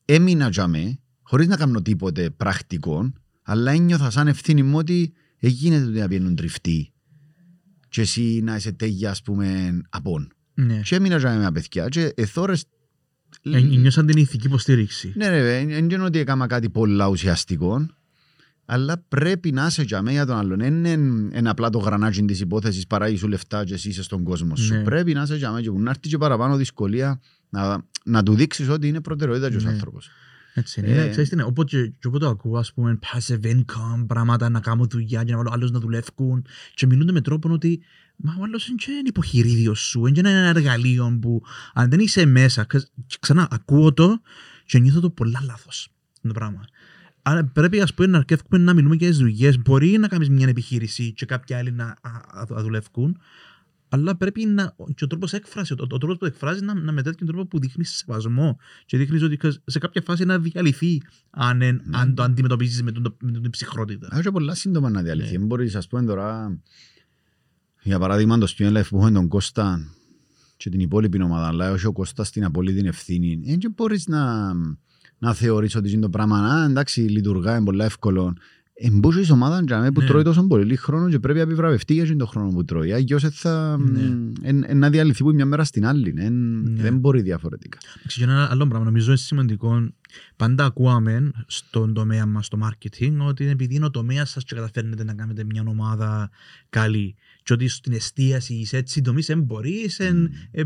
[0.04, 3.12] Έμεινα τζάμε, χωρί να κάνω τίποτε πρακτικό,
[3.42, 6.92] αλλά ένιωθα σαν ευθύνη μου ότι έγινε το να πιένουν τριφτοί.
[7.88, 10.32] Και εσύ να είσαι τέγια, α πούμε, απόν.
[10.54, 10.80] Ναι.
[10.80, 11.88] Και έμεινα τζάμε με τα παιδιά.
[11.88, 12.64] Και εθώρες...
[13.42, 15.12] Ε, Νιώσαν την ηθική υποστήριξη.
[15.16, 17.86] Ναι, ρε, δεν είναι ότι έκανα κάτι πολλά ουσιαστικό,
[18.66, 20.58] αλλά πρέπει να είσαι για μένα για τον άλλον.
[20.58, 24.22] Δεν είναι ένα απλά το γρανάκι της υπόθεσης παράγει σου λεφτά και εσύ είσαι στον
[24.22, 24.74] κόσμο σου.
[24.74, 24.82] Ναι.
[24.82, 28.34] Πρέπει να είσαι για μένα και που να έρθει και παραπάνω δυσκολία να, να του
[28.34, 29.68] δείξεις ότι είναι προτεραιότητα και ο Ναι.
[29.70, 30.10] άνθρωπος.
[30.54, 30.88] Έτσι είναι.
[30.88, 34.60] Ε, Είναι, ξέρεις τι είναι, όποτε, και όποτε ακούω, ας πούμε, passive income, πράγματα να
[34.60, 36.44] κάνω δουλειά και να βάλω άλλους να δουλεύουν
[36.74, 37.80] και μιλούνται με τρόπο ότι
[38.16, 41.42] μα ο άλλος είναι και ένα υποχειρίδιο σου, είναι και ένα εργαλείο που
[41.74, 42.82] αν δεν είσαι μέσα, και
[43.20, 44.20] ξανά ακούω το
[44.66, 45.88] και νιώθω το πολλά λάθος
[46.22, 46.64] το πράγμα.
[47.28, 49.58] Άρα πρέπει ας πούμε να αρκεύουμε να μιλούμε για τις δουλειές.
[49.58, 51.96] Μπορεί να κάνεις μια επιχείρηση και κάποιοι άλλοι να α,
[52.32, 53.18] α, α, δουλεύουν,
[53.88, 54.74] αλλά πρέπει να.
[54.94, 57.58] και ο τρόπος έκφρασης, ο, ο τρόπος που εκφράζεις να, να με τέτοιον τρόπο που
[57.58, 61.98] δείχνεις σεβασμό και δείχνεις ότι σε κάποια φάση να διαλυθεί αν, εν- Ναι.
[61.98, 64.08] αν το αντιμετωπίζεις με, τον- με την ψυχρότητα.
[64.12, 65.38] Έχει πολλά σύντομα να διαλυθεί.
[65.38, 65.44] Ναι.
[65.44, 66.58] Μπορείς, ας πούμε, τώρα,
[67.82, 69.88] για παράδειγμα, το Student Life που έχουμε τον Κώστα
[70.56, 74.52] και την υπόλοιπη ομάδα, αλλά όχι ο Κώστας την απόλυτη ευθύνη, δεν μπορείς να,
[75.18, 76.38] να θεωρείς ότι είναι το πράγμα.
[76.38, 78.34] Α, εντάξει, λειτουργά, είναι πολύ εύκολο.
[78.78, 80.06] Εμπούσε η ομάδα τζαμέ, που Ναι.
[80.06, 82.92] τρώει τόσο πολύ χρόνο και πρέπει να επιβραβευτεί για τον χρόνο που τρώει.
[82.92, 84.00] Αγιώ θα Ναι.
[84.42, 86.14] εν, εν, να διαλυθεί που μια μέρα στην άλλη.
[86.16, 86.82] Εν, Ναι.
[86.82, 87.78] Δεν μπορεί διαφορετικά.
[88.06, 89.88] Και ένα άλλο πράγμα, νομίζω είναι σημαντικό.
[90.36, 95.04] Πάντα ακούαμε στον τομέα μας, στο marketing, ότι επειδή είναι ο τομέας σας και καταφέρνετε
[95.04, 96.30] να κάνετε μια ομάδα
[96.70, 97.14] καλή.
[97.42, 99.96] Και ότι στην εστίαση σε έτσι τομεί δεν μπορείς,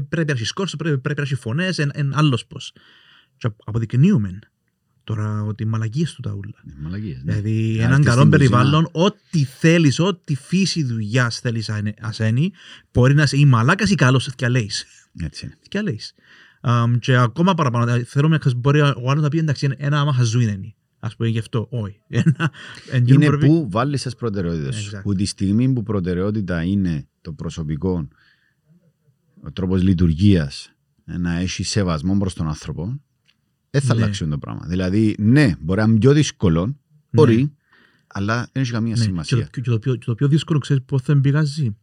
[0.08, 2.72] πρέπει να έχει κόρσο, πρέπει, πρέπει να έχει φωνές, εν άλλος πώς.
[3.40, 4.38] Και αποδεικνύουμε
[5.04, 6.54] τώρα ότι μαλακίες του τα ούλα.
[6.64, 7.32] Ναι, μαλακίες, ναι.
[7.32, 12.52] Δηλαδή, Να έναν έρθεις καλό στην περιβάλλον, ό,τι θέλεις, ό,τι φύση δουλειάς θέλεις ασένει,
[12.92, 14.70] μπορεί να είσαι ή μαλάκας ή καλός, και λέει.
[15.20, 15.56] Έτσι είναι.
[15.68, 16.00] Και λέει.
[16.98, 20.40] Και ακόμα παραπάνω, δηλαδή, θέλουμε να μπορεί ο άλλος να πει εντάξει, ένα άμα χαζού
[20.40, 20.74] είναι.
[20.98, 22.00] Α πούμε γι' αυτό, όχι.
[22.08, 22.52] Ένα-
[22.90, 24.90] εκείνο Είναι πρέπει- που βάλεις τις προτεραιότητες σου.
[24.90, 25.02] Exactly.
[25.02, 28.08] Που τη στιγμή που προτεραιότητα είναι το προσωπικό,
[29.42, 30.72] ο τρόπος λειτουργίας,
[31.04, 33.00] να έχεις σεβασμό προς τον άνθρωπο,
[33.70, 34.02] δεν θα Ναι.
[34.02, 34.66] αλλάξει το πράγμα.
[34.66, 36.76] Δηλαδή, ναι, μπορεί να είναι πιο δύσκολο,
[37.10, 37.52] μπορεί,
[38.06, 39.38] αλλά δεν έχει καμία Ναι, σημασία.
[39.38, 41.76] Και, το, και, το πιο, και το πιο δύσκολο, ξέρεις πώς θα εμπειράζει;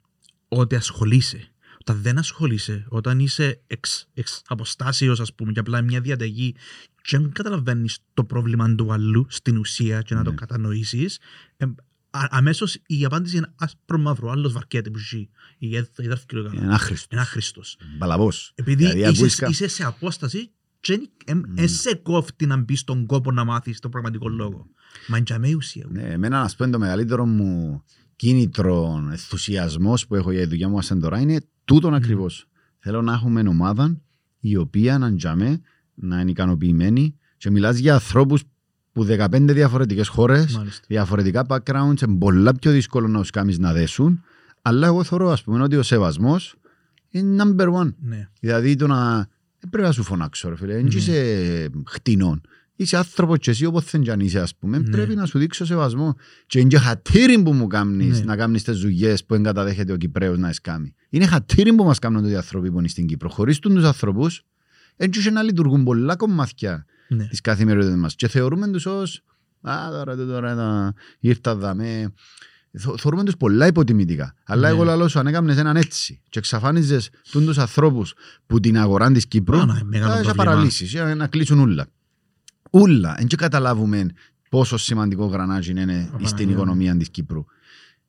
[0.47, 1.51] Ότι ασχολείσαι.
[1.79, 6.55] Όταν δεν ασχολείσαι, όταν είσαι εξ, εξ αποστάσεως, ας πούμε, και απλά μια διαταγή,
[7.01, 10.35] και δεν καταλαβαίνεις το πρόβλημα του αλλού στην ουσία και να το Ναι.
[10.35, 11.19] κατανοήσεις,
[11.57, 11.65] ε,
[12.09, 14.29] αμέσως η απάντηση είναι άσπρο μαύρο.
[14.29, 15.29] Άλλος βαρκέται που ζει.
[15.57, 16.61] Η έδαφη κιλογραμμά.
[16.63, 17.07] Είναι άχρηστος.
[17.11, 17.77] Είναι άχρηστος.
[17.97, 18.51] Μπαλαβός.
[18.55, 21.09] Επειδή Δηλαδή, είσαι, ακούεις κα- είσαι σε απόσταση και
[21.47, 24.67] δεν σε κόφτει να μπεις στον κόπο να μάθεις τον πραγματικό λόγο.
[25.07, 25.85] Μα είναι η ουσία.
[25.89, 27.83] Ναι, εμένα, να σου πω, το μεγαλύτερο μου
[28.15, 32.47] κίνητρο, ενθουσιασμός που έχω για τη δουλειά μου σαν τώρα είναι τούτον ακριβώς.
[32.79, 34.01] Θέλω να έχουμε ομάδα
[34.39, 35.61] η οποία να τζαμέ,
[35.93, 38.43] να είναι ικανοποιημένη και μιλάς για ανθρώπους
[38.91, 40.85] που 15 διαφορετικές χώρες, Μάλιστα.
[40.87, 44.23] διαφορετικά backgrounds, είναι πολλά πιο δύσκολο να τους κάνεις να δέσουν.
[44.61, 46.55] Αλλά εγώ θεωρώ, ας πούμε, ότι ο σεβασμός
[47.09, 47.93] είναι number one.
[47.99, 48.29] Ναι.
[48.39, 49.27] Δηλαδή το να.
[49.69, 50.73] Δεν πρέπει να σου φωνάξω, ρε φίλε.
[50.73, 50.95] Δεν Ναι.
[50.95, 52.41] είσαι χτινών.
[52.75, 54.77] Είσαι άνθρωπος και εσύ όπως δεν κι αν είσαι, ας πούμε.
[54.77, 54.89] Ναι.
[54.89, 56.15] Πρέπει να σου δείξω σεβασμό.
[56.47, 58.19] Και είναι και χατήρι που μου κάνει Ναι.
[58.19, 60.93] να κάνει τι δουλειέ που εγκαταδέχεται ο Κυπρέος να εσκάμει.
[61.09, 63.29] Είναι χατήρι που μας κάνουν οι άνθρωποι που είναι στην Κύπρο.
[63.29, 64.41] Χωρίς του ανθρώπους,
[64.95, 67.25] έτσι να λειτουργούν πολλά κομμάτια Ναι.
[67.27, 68.15] της καθημερινότητας μας.
[68.15, 69.23] Και θεωρούμε τους ως.
[69.61, 72.13] Α, τώρα, τώρα, τώρα, τώρα ήρθα δαμέ.
[72.79, 74.33] Θο- Θεωρούμε τους πολλά υποτιμητικά.
[74.45, 74.75] Αλλά Ναι.
[74.75, 78.13] εγώ λέω σου, αν έκαμε έναν έτσι και εξαφάνιζες του ανθρώπους
[78.45, 80.43] που την αγορά της Κύπρου, Α, ναι, μεγάλο θα πρόβλημα.
[80.43, 81.87] παραλύσεις, να κλείσουν όλα.
[82.71, 83.15] Ούλα.
[83.17, 84.05] Δεν και καταλάβουμε
[84.49, 86.27] πόσο σημαντικό γρανάζι είναι Απαναγία.
[86.27, 87.45] στην οικονομία της Κύπρου.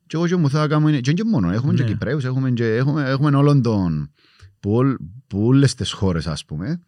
[0.07, 1.89] Και εγώ και μου θέλω να κάνω είναι, και και μόνο, έχουμε και Ναι.
[1.89, 4.11] Κυπρέους, έχουμε, και, έχουμε, έχουμε όλων των,
[4.59, 4.95] που, όλ-
[5.27, 6.81] που όλες τις χώρες ας πούμε.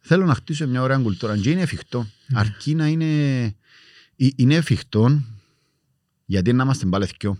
[0.00, 2.06] Θέλω να χτίσω μια ωραία κουλτούρα και είναι εφικτό.
[2.26, 2.38] Ναι.
[2.40, 3.04] Αρκεί να είναι,
[4.16, 5.22] ε- είναι εφικτό
[6.30, 7.38] γιατί να είμαστε πάλι δυο.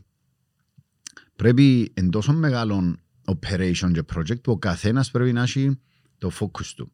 [1.37, 5.79] Πρέπει εν τόσο μεγάλων operation και project που ο καθένας πρέπει να έχει
[6.19, 6.93] το focus του.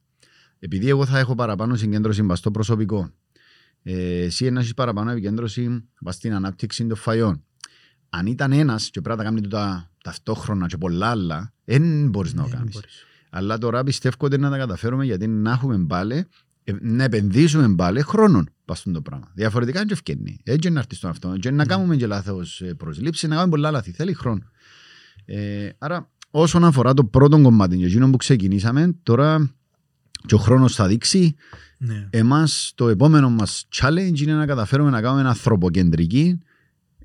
[0.58, 3.10] Επειδή εγώ θα έχω παραπάνω συγκέντρωση μπας στο προσωπικό,
[3.82, 7.44] ε, εσύ να έχεις παραπάνω επικέντρωση μπας στην ανάπτυξη των φαϊών.
[8.08, 12.34] Αν ήταν ένας και πρέπει να τα κάνει τούτα ταυτόχρονα και πολλά άλλα, δεν μπορείς
[12.34, 12.74] να το Ε, δεν κάνεις.
[12.74, 13.04] μπορείς.
[13.30, 16.26] Αλλά τώρα πιστεύω ότι να τα καταφέρουμε γιατί να έχουμε πάλι,
[16.64, 19.30] ε, να επενδύσουμε πάλι χρόνο πας στον το πράγμα.
[19.34, 20.40] Διαφορετικά δεν ευκαινεί.
[20.44, 21.28] Έτσι είναι να έρθεις στον αυτό.
[21.36, 21.68] Έτσι είναι να Ναι.
[21.68, 23.90] κάνουμε και λάθος ε, προσλήψη, να κάνουμε πολλά λάθη.
[23.92, 24.42] Θέλει χρόνο.
[25.24, 29.54] Ε, άρα όσον αφορά το πρώτο κομμάτι, και εκείνο που ξεκινήσαμε, τώρα
[30.26, 31.34] και ο χρόνος θα δείξει
[31.78, 32.06] Ναι.
[32.10, 36.38] εμάς το επόμενο μας challenge είναι να καταφέρουμε να κάνουμε ανθρωποκεντρική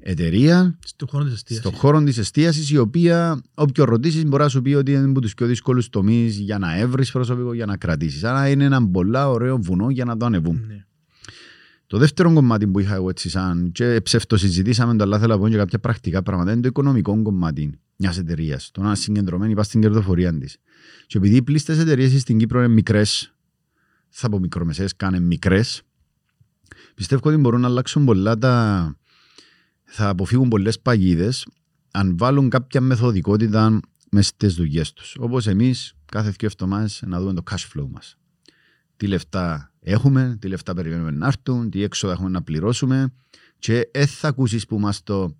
[0.02, 1.64] εταιρεία Στον χώρο της εστίασης.
[1.66, 5.22] στον χώρο της εστίασης, η οποία όποιος ρωτήσεις μπορεί να σου πει ότι είναι από
[5.22, 8.24] τους πιο δύσκολους τομείς για να έβρεις προσωπικό, για να κρατήσεις.
[8.24, 10.60] Άρα είναι ένα πολλά ωραίο βουνό για να το ανεβούμε.
[10.68, 10.84] Ναι.
[11.90, 15.50] Το δεύτερο κομμάτι που είχα εγώ έτσι, σαν και ψευτοσυζητήσαμε το, αλλά θέλω να πω
[15.50, 18.70] και κάποια πρακτικά πράγματα, είναι το οικονομικό κομμάτι μιας εταιρείας.
[18.72, 20.58] Το να είναι συγκεντρωμένη πας στην κερδοφορία της.
[21.08, 23.34] Και επειδή οι πλήστες εταιρείες στην Κύπρο είναι μικρές,
[24.10, 25.82] θα πω μικρομεσαίες, κάνε μικρές,
[26.96, 28.96] πιστεύω ότι μπορούν να αλλάξουν πολλά τα.
[29.84, 31.48] θα αποφύγουν πολλές παγίδες
[31.92, 33.80] αν βάλουν κάποια μεθοδικότητα
[34.12, 35.16] μέσα στις δουλειές τους.
[35.20, 38.18] Όπως εμείς κάθε δύο εβδομάδες να δούμε το cash flow μας.
[38.98, 43.14] Τι λεφτά έχουμε, τι λεφτά περιμένουμε να έρθουν, τι έξοδα έχουμε να πληρώσουμε
[43.60, 45.36] και δεν θα ακούσεις που μας το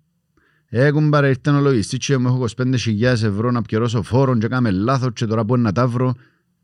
[0.72, 4.70] έχουν πάρει ήρθαν ο λογιστής και μου έχω 25.000 ευρώ να πληρώσω φόρον και κάμε
[4.70, 6.14] λάθος και τώρα μπορεί να τα βρω.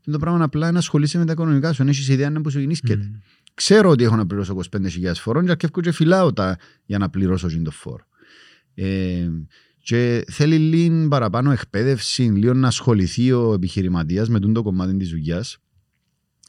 [0.01, 2.49] Και το πράγμα απλά να ασχολείσαι με τα οικονομικά σου, αν έχεις ιδέα να που
[2.49, 3.03] σου γεννήσκεται.
[3.03, 3.19] Μμμ.
[3.53, 7.47] Ξέρω ότι έχω να πληρώσω 25.000 φόρων και αρκεύω και φυλάω τα για να πληρώσω
[7.47, 8.05] εκείνο το φόρο.
[8.73, 9.29] Ε,
[9.83, 15.09] και θέλει λίγο παραπάνω εκπαίδευση, λίγο να ασχοληθεί ο επιχειρηματίας με τούτο το κομμάτι της
[15.09, 15.57] δουλειάς.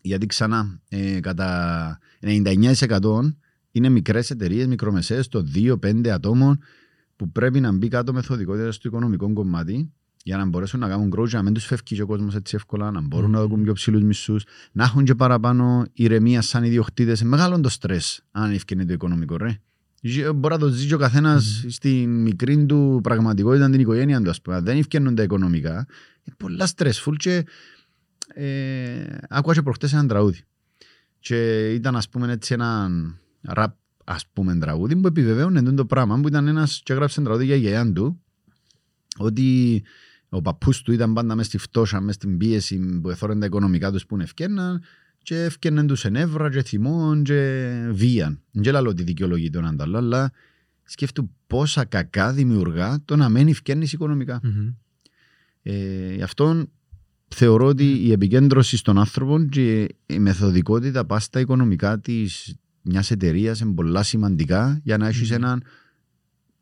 [0.03, 3.37] Γιατί ξανά, ε, κατά 99%
[3.71, 6.59] είναι μικρές εταιρείες, μικρομεσαίες, των 2-5 ατόμων
[7.17, 9.93] που πρέπει να μπει κάτω μεθοδικότητας στο οικονομικό κομμάτι
[10.25, 12.55] για να μπορέσουν να κάνουν growth, για να μην τους φεύγει και ο κόσμος έτσι
[12.57, 13.49] εύκολα, να μπορούν να Μμμ.
[13.49, 17.23] δουν πιο ψηλούς μισθούς, να έχουν και παραπάνω ηρεμία σαν ιδιοκτήτες.
[17.23, 17.99] Μεγάλο το στρε,
[18.31, 19.61] αν ευκαινεί το οικονομικό, ρε.
[20.03, 21.71] Ζει- Μπορεί να το ζει και ο καθένας Μμμ.
[21.71, 24.57] στην μικρή του πραγματικότητα, την οικογένεια του, ας πούμε.
[24.57, 25.73] Αν Δεν ευκαινούν τα οικονομικά.
[25.73, 27.45] Είναι πολλά stressful και
[28.35, 30.41] ε, άκουα και προχτές έναν τραγούδι.
[31.19, 32.91] Και ήταν ας πούμε έτσι ένα
[33.43, 37.57] ραπ ας πούμε τραγούδι που επιβεβαίωνε το πράγμα που ήταν ένας και έγραψε τραγούδι για
[37.57, 38.23] γιαγιάν του
[39.19, 39.83] ότι
[40.29, 43.93] ο παππούς του ήταν πάντα μέσα στη φτώχεια, μέσα στην πίεση που εθώρεν τα οικονομικά
[43.93, 44.83] τους που είναι ευκαιρναν
[45.23, 48.41] και ευκαιρναν τους ενεύρα και θυμόν και βίαν.
[48.51, 50.33] Δεν λέω ότι δικαιολογεί τον αντάλλο, αλλά
[50.85, 54.41] σκέφτου πόσα κακά δημιουργά το να μένει ευκαιρνης οικονομικά.
[54.43, 54.75] Μμμ.
[55.63, 56.69] Ε, γι' αυτό
[57.29, 63.61] θεωρώ ότι η επικέντρωση στον άνθρωπο και η μεθοδικότητα πας στα οικονομικά της μιας εταιρείας
[63.61, 65.37] είναι πολλά σημαντικά για να έχεις Μμμ.
[65.37, 65.63] έναν,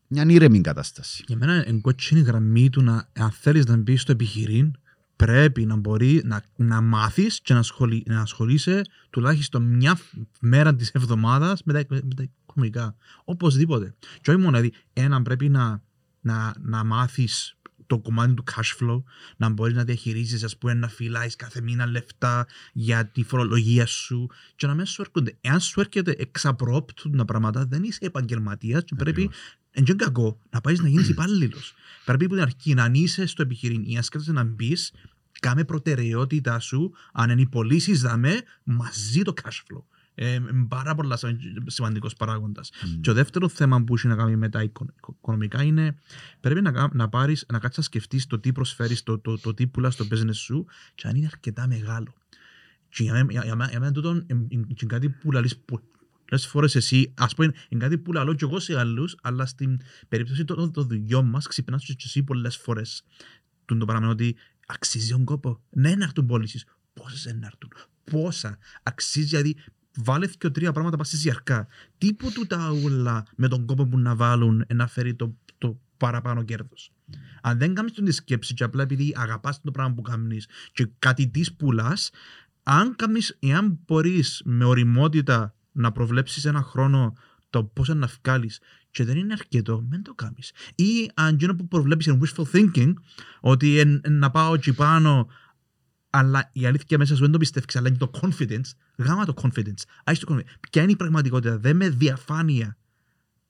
[0.07, 1.25] μια ήρεμη κατάσταση.
[1.27, 4.73] Για μένα είναι κότσινη γραμμή του να αν θέλεις να μπεις στο επιχειρήν
[5.17, 9.99] πρέπει να μπορεί να, να μάθεις και να, ασχολεί, να ασχολείσαι τουλάχιστον μια
[10.41, 12.97] μέρα της εβδομάδας με τα, με τα οικονομικά.
[13.25, 13.95] Οπωσδήποτε.
[14.21, 15.83] Και όχι μόνο, δηλαδή, ένα πρέπει να,
[16.21, 17.56] να, να μάθεις
[17.87, 19.03] το κομμάτι του cash flow,
[19.37, 24.31] να μπορείς να διαχειρίζεις, ας πούμε, να φυλάεις κάθε μήνα λεφτά για τη φορολογία σου
[24.57, 25.37] και να μην σου έρχονται.
[25.41, 29.59] Εάν σου έρχεται εξαπρόπτου τα πράγματα, δεν είσαι επαγγελματίας και πρέπει Ακριβώς.
[29.79, 31.75] Εν και κακό να πάεις να γίνεις υπάλληλος.
[32.05, 34.93] Πρέπει από την αρχή να αν είσαι στο επιχειρήν ή αν σκέφτεσαι να μπεις,
[35.41, 39.83] κάμε προτεραιότητά σου, αν είναι οι πωλήσει δαμέ, μαζί το cash flow.
[40.19, 41.19] Ε, είναι πάρα πολλά
[41.67, 42.71] σημαντικό παράγοντας.
[42.87, 42.93] Μμ.
[42.95, 45.97] Και το δεύτερο θέμα που έχει να κάνει με τα οικο- οικονομικά είναι
[46.41, 49.55] πρέπει να, κα- να, πάρεις, να κάτσεις να σκεφτείς το τι προσφέρεις, το, το, το
[49.55, 52.15] τι πουλάς στο business σου και αν είναι αρκετά μεγάλο.
[52.89, 56.47] Και για μένα, για, για μένα- για μένα τούτο είναι είναι κάτι που λαλείς πολλές
[56.47, 60.45] φορές εσύ, ας πούμε, είναι κάτι που λαλώ και εγώ σε άλλους, αλλά στην περίπτωση
[60.45, 63.05] των των- των δουλειών μας ξυπνάς και εσύ πολλές φορές.
[63.65, 65.61] Τούν το πράγμα ότι αξίζει τον κόπο.
[65.71, 66.65] Ναι, να έρθουν πώλησεις.
[66.95, 67.71] Πόσες να έρθουν.
[68.11, 68.59] Πόσα.
[68.83, 69.57] Αξίζει, δηλαδή,
[69.97, 71.67] βάλε και τρία πράγματα πας στη ζιαρκά.
[71.99, 76.43] Τίποτε τα ούλα με τον κόπο που να βάλουν ε, να φέρει το, το παραπάνω
[76.43, 76.93] κέρδος.
[77.43, 81.29] Αν δεν κάνεις την σκέψης και απλά επειδή αγαπάς το πράγμα που κάνεις και κάτι
[81.29, 82.11] της πουλάς,
[82.63, 87.15] αν κάνεις, εάν μπορείς με οριμότητα να προβλέψεις ένα χρόνο
[87.51, 90.53] το πώς να βγάλεις και δεν είναι αρκετό, μην το κάνεις.
[90.75, 92.93] Ή αν γίνω που προβλέπεις είναι wishful thinking,
[93.41, 95.29] ότι εν, εν να πάω εκεί πάνω,
[96.17, 99.83] αλλά η αλήθεια μέσα σου δεν το πιστεύεις, αλλά είναι το confidence, γάμα το confidence.
[100.05, 100.55] Άις το confidence.
[100.71, 102.77] Ποια είναι η πραγματικότητα, δεν με διαφάνεια.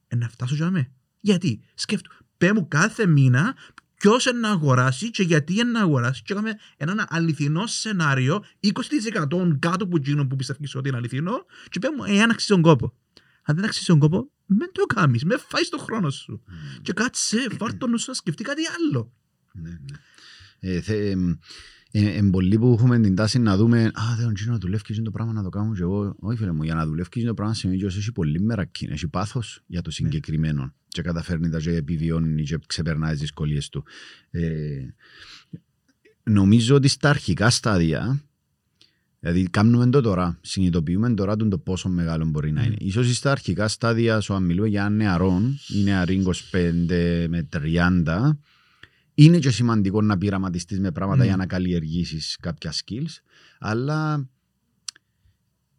[0.09, 0.91] Ε, να φτάσω για με.
[1.21, 3.57] Γιατί, σκέφτομαι, πέ μου κάθε μήνα
[3.95, 6.23] ποιος να αγοράσει και γιατί να αγοράσει.
[6.23, 11.79] Και έκαμε ένα αληθινό σενάριο, 20% κάτω από εκείνο που πιστεύεις ότι είναι αληθινό, και
[11.79, 12.95] πέ μου, εάν αξίζει τον κόπο.
[13.43, 16.43] Αν δεν αξίζει τον κόπο, μην το κάνει, με φάεις τον χρόνο σου.
[16.83, 19.13] Και κάτσε, βάρ το νου σου να σκεφτεί κάτι άλλο.
[19.53, 19.99] Ναι, ναι.
[20.59, 21.39] Ε, θε, εμ, ε,
[21.90, 25.11] εν πολλοί που έχουμε την τάση να δούμε «Α, δεν ξέρω να δουλεύει και το
[25.11, 26.16] πράγμα να το κάνω και εγώ».
[26.18, 29.09] Όχι φίλε μου, για να δουλεύει και το πράγμα σημαίνει ότι έχει πολύ μερακή, έχει
[29.09, 33.85] πάθος για το συγκεκριμένο και καταφέρνει τα και επιβιώνει και ξεπερνάει τις δυσκολίες του.
[34.31, 34.40] Ε,
[36.22, 38.20] νομίζω ότι στα αρχικά στάδια
[39.20, 42.77] Δηλαδή, κάνουμε το τώρα, συνειδητοποιούμε τώρα τον το πόσο μεγάλο μπορεί να είναι.
[42.79, 46.22] Ίσως στα αρχικά στάδια, σου αν μιλούμε για νεαρών, ή νεαροί
[46.53, 48.38] 25 με 30,
[49.19, 51.27] είναι και σημαντικό να πειραματιστείς με πράγματα Mm.
[51.27, 53.21] για να καλλιεργήσεις κάποια skills,
[53.59, 54.29] αλλά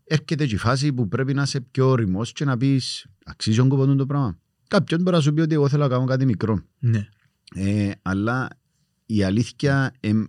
[0.04, 3.70] έρχεται και η φάση που πρέπει να είσαι πιο όριμος και να πεις αξίζει τον
[3.70, 4.40] κόπο του το πράγμα.
[4.68, 6.64] Κάποιον μπορεί να σου πει ότι εγώ θέλω να κάνω κάτι μικρό.
[6.80, 7.08] Ναι.
[7.56, 8.48] Ε, αλλά
[9.06, 10.24] η αλήθεια, εμ,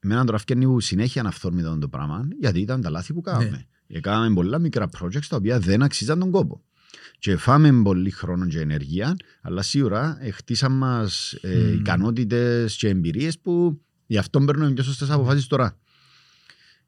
[0.00, 3.48] εμένα τώρα φτιάχνει που συνέχεια να αυθόρμητα το πράγμα, γιατί ήταν τα λάθη που κάναμε.
[3.48, 3.66] Ναι.
[3.86, 6.62] Ε, Κάναμε πολλά μικρά projects τα οποία δεν αξίζαν τον κόπο.
[7.18, 11.74] Και φάμε πολύ χρόνο και ενεργεία, αλλά σίγουρα ε, χτίσαν μας ε, Μμμ.
[11.74, 15.78] ικανότητες και εμπειρίες που γι' αυτό παίρνουμε πιο σωστές αποφάσεις τώρα.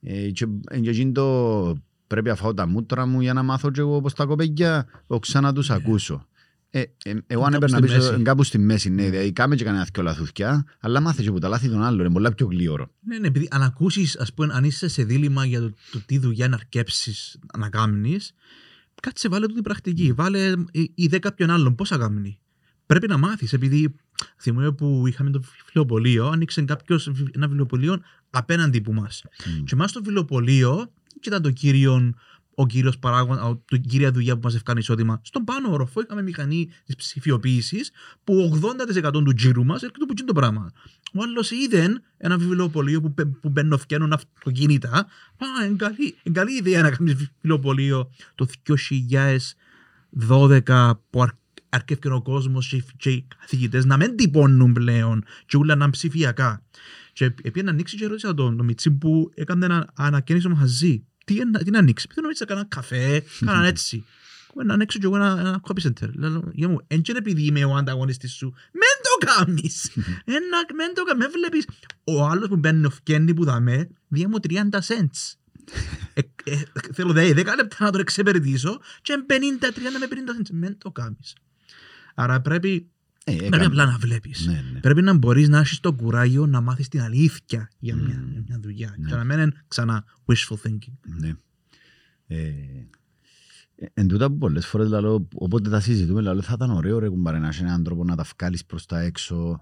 [0.01, 3.71] Ε, και ε, και εκείνο το πρέπει να φάω τα μούτρα μου για να μάθω
[3.71, 6.27] και εγώ πως τα κοπέγια το ξανά τους ακούσω.
[6.71, 7.59] Ε, ε, εγώ αν Ναι.
[7.59, 8.23] Κάπου έπαιρνα στη πίσω μέση.
[8.23, 11.49] κάπου στη μέση, ναι, δηλαδή κάμε και κανένα δυο λαθούθκια, αλλά μάθε και από τα
[11.49, 12.91] λάθη των άλλων, είναι πολλά πιο γλύωρο.
[13.01, 16.19] Ναι, ναι, επειδή αν ακούσεις, ας πούμε, αν είσαι σε δίλημα για το, το τι
[16.19, 18.33] δουλειά να αρκέψεις να κάνεις,
[19.03, 20.13] κάτσε βάλε του την πρακτική.
[20.13, 21.75] Βάλε ε, ιδέα κάποιον άλλον.
[21.75, 22.39] Πώς θα κάνει.
[22.87, 23.95] Πρέπει να μάθεις, επειδή
[24.41, 29.23] θυμούμαι που είχαμε το βιβλιοπωλείο, άνοιξε κάποιος ένα βιβλιοπωλείο απέναντι που μας.
[29.47, 29.65] Μμ.
[29.65, 32.15] Και εμάς στο βιβλιοπωλείο, και ήταν το κύριο,
[32.61, 35.21] ο κύριος παράγοντα, ο- το κύρια δουλειά που μας ευκάνει εισόδημα.
[35.25, 37.91] Στον πάνω όροφο είχαμε μηχανή της ψηφιοποίησης
[38.25, 40.71] που 80% του τζίρου μας έρχεται από εκείνο το πράγμα.
[41.15, 44.91] Ο άλλος είδε ένα βιβλιοπωλείο που, μπαι- που μπαίνουν φτιάχνουν αυτοκίνητα.
[45.39, 48.47] Α, είναι καλή, είναι καλή ιδέα να κάνεις βιβλιοπωλείο το
[50.11, 51.29] 2012 που αρ,
[51.69, 55.93] αρκεύκε ο κόσμος και, και οι καθηγητές να μην τυπώνουν πλέον και όλα να είναι
[55.93, 56.63] ψηφιακά.
[57.13, 61.05] Και επειδή να ανοίξει και ρώτησα τον, τον Μιτσί που έκανε ένα ανακαίνιση μαζί.
[61.29, 64.05] Τι, είναι- τι να ανοίξεις; Επειδή νόμιζα κανένα καφέ, κάναν έτσι.
[64.53, 66.11] Κούμε να ανοίξω και εγώ ένα, ένα copy center.
[66.15, 69.91] Λέω, για μου, εν και επειδή είμαι ο ανταγωνιστής σου, μεν το κάνεις.
[70.25, 71.27] Ένα, μεν το κάνεις.
[71.27, 71.69] Με βλέπεις.
[72.05, 75.35] Ο άλλος που μπαίνει ο φκένει που δαμε, δια μου 30 cents.
[76.15, 76.63] Ε, ε,
[76.93, 80.51] θέλω δε 10 λεπτά να τον εξεπερδίσω και 50, 30 με 50 cents.
[80.53, 81.35] Μεν το κάνεις.
[82.15, 82.91] Άρα πρέπει,
[83.33, 83.65] Ε, πρέπει έκαμε.
[83.65, 84.47] απλά να βλέπεις.
[84.47, 84.81] Ναι, ναι.
[84.81, 88.31] Πρέπει να μπορείς να έχεις το κουράγιο να μάθεις την αλήθεια για μια, Μμμ.
[88.33, 88.95] για μια δουλειά.
[88.99, 89.09] Ναι.
[89.09, 90.93] Και να μην είναι ξανά wishful thinking.
[91.21, 91.33] Ναι.
[92.27, 92.37] Ε,
[93.77, 97.09] ε, εν τούτα που πολλές φορές λαλώ, όποτε τα συζητούμε, λαλώ, θα ήταν ωραίο ρε
[97.09, 99.61] κουμπάρε να έχεις έναν τρόπο να τα βγάλεις προς τα έξω,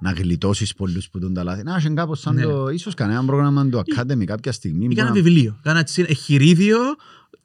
[0.00, 1.62] να γλιτώσεις πολλούς που δουν τα λάθη.
[1.62, 2.42] Να έχεις κάπως σαν Ναι.
[2.42, 4.86] το, ίσως κανένα πρόγραμμα του Academy κάποια στιγμή.
[4.86, 5.58] Για που ένα να- βιβλίο.
[5.62, 6.78] Κάνα έτσι εχειρίδιο,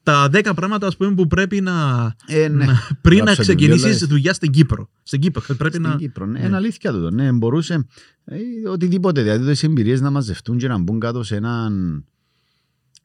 [0.03, 2.05] τα 10 πράγματα ας πούμε, που πρέπει να.
[2.27, 2.65] Ε, ναι.
[2.65, 4.89] να- πριν να Γράψε ξεκινήσεις βιβλίο, δουλειά στην Κύπρο.
[5.03, 5.41] Στην Κύπρο.
[5.57, 5.95] Πρέπει Στην να.
[5.95, 6.45] Κύπρο, ναι, ναι.
[6.45, 7.11] είναι αλήθεια τούτο.
[7.11, 7.85] Ναι, μπορούσε
[8.25, 8.37] ε,
[8.69, 12.05] οτιδήποτε, δηλαδή τις εμπειρίες να μαζευτούν και να μπουν κάτω σε έναν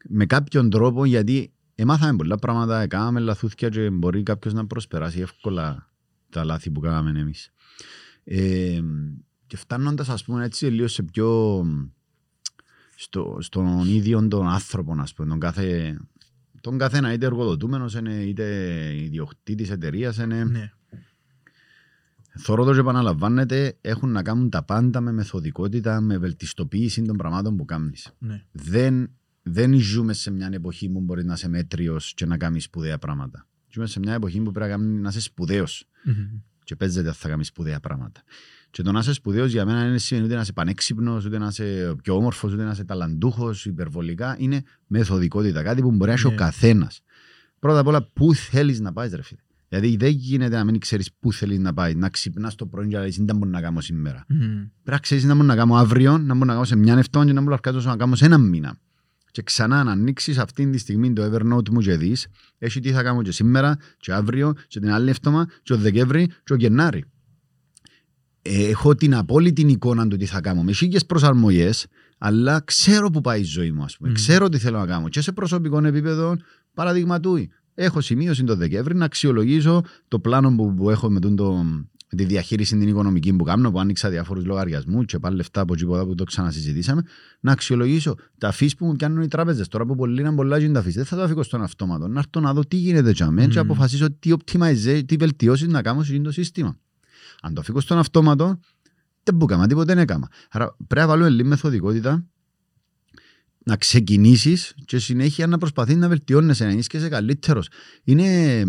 [0.09, 5.91] με κάποιον τρόπο γιατί εμάθαμε πολλά πράγματα, έκαναμε λαθούθια και μπορεί κάποιος να προσπεράσει εύκολα
[6.31, 7.51] τα λάθη που κάναμε εμείς.
[8.25, 8.81] Ε,
[9.47, 11.65] και φτάνοντας ας πούμε έτσι λίγο σε πιο
[12.95, 15.99] στο, στον ίδιο τον άνθρωπο ας πούμε, τον κάθε,
[16.61, 18.45] τον καθένα είτε εργοδοτούμενος είναι είτε
[18.97, 20.73] ιδιοκτήτης εταιρείας είναι Ναι.
[22.41, 27.57] Θωρώ το και επαναλαμβάνεται, έχουν να κάνουν τα πάντα με μεθοδικότητα, με βελτιστοποίηση των πραγμάτων
[27.57, 28.13] που κάνεις.
[28.19, 28.45] ναι.
[28.53, 29.11] Δεν,
[29.43, 33.47] δεν ζούμε σε μια εποχή που μπορεί να είσαι μέτριος και να κάνεις σπουδαία πράγματα.
[33.73, 36.15] Ζούμε σε μια εποχή που πρέπει να, κάνεις- να είσαι σπουδαίος Μμμ.
[36.65, 38.23] και παίζεται ότι θα κάνεις σπουδαία πράγματα.
[38.71, 41.47] Και το να είσαι σπουδαίος για μένα δεν σημαίνει ούτε να είσαι πανέξυπνος, ούτε να
[41.47, 44.37] είσαι πιο όμορφος, ούτε να είσαι ταλαντούχος, υπερβολικά.
[44.39, 46.37] Είναι μεθοδικότητα, κάτι που μπορεί να έχει ο Ναι.
[46.37, 47.01] καθένας.
[47.59, 49.41] Πρώτα απ' όλα, πού θέλεις να πάεις, ρε φίλε.
[49.69, 51.95] Γιατί δεν γίνεται να μην ξέρεις πού θέλεις να πάεις.
[51.95, 54.25] Να ξυπνάς το πρωί και να λες, δεν μπορώ να κάνω σήμερα.
[54.29, 54.39] Μμμ.
[54.39, 57.25] Πρέπει να ξέρεις να μπορώ να κάνω αύριο, να μπορώ να κάνω σε μια νευτό
[57.25, 58.79] και να μπορώ να να κάνω σε ένα μήνα.
[59.31, 62.27] Και ξανά να ανοίξεις αυτή τη στιγμή το Evernote μου και δεις,
[62.59, 66.27] έχει τι θα κάνω και σήμερα, και αύριο, και την άλλη εβδομάδα, και ο Δεκέμβρη,
[66.45, 67.05] και ο Γενάρη.
[68.51, 70.63] Ε, έχω την απόλυτη εικόνα του τι θα κάνω.
[70.63, 71.87] Με χίλιες προσαρμογές,
[72.19, 74.09] αλλά ξέρω που πάει η ζωή μου, ας πούμε.
[74.09, 74.15] Μμμ.
[74.15, 75.09] Ξέρω τι θέλω να κάνω.
[75.09, 76.37] Και σε προσωπικό επίπεδο,
[76.75, 81.37] παραδείγμα του, έχω σημείωση το Δεκέμβρη να αξιολογήσω το πλάνο που, που έχω με τον
[81.37, 81.65] το
[82.11, 85.77] με τη διαχείριση την οικονομική που κάνω, που άνοιξα διάφορους λογαριασμούς και πάλι λεφτά από
[85.77, 87.03] τίποτα που το ξανασυζητήσαμε,
[87.41, 89.69] να αξιολογήσω τα fees που μου πιάνουν οι τράπεζες.
[89.69, 92.09] Τώρα που πολλοί είναι πολλά γίνουν τα fees, δεν θα το αφήσω στον αυτόματο.
[92.09, 93.49] Να έρθω να δω τι γίνεται τσαμέ mm.
[93.49, 93.71] και Μμμ.
[93.71, 96.77] αποφασίσω τι optimize, τι βελτιώσεις να κάνω σε αυτό το σύστημα.
[97.43, 98.61] Αν το αφήσω στον αυτόματο,
[99.23, 100.29] δεν μπούκαμα, τίποτα δεν έκαμα.
[100.51, 102.25] Άρα πρέπει να βάλουμε λίγη μεθοδικότητα
[103.65, 107.69] να ξεκινήσεις και συνέχεια να προσπαθείς να βελτιώνεσαι, να είσαι καλύτερος.
[108.05, 108.63] Είναι,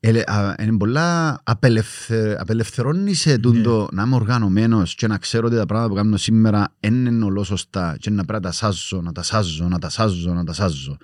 [0.00, 3.38] ελε- α- είναι πολλά απελευθε, απελευθερώνει σε Ναι.
[3.38, 7.24] τούτο να είμαι οργανωμένος και να ξέρω ότι τα πράγματα που κάνω σήμερα δεν είναι
[7.24, 10.44] όλο σωστά και να πρέπει να τα σάζω, να τα σάζω, να τα σάζω, να
[10.44, 10.96] τα σάζω.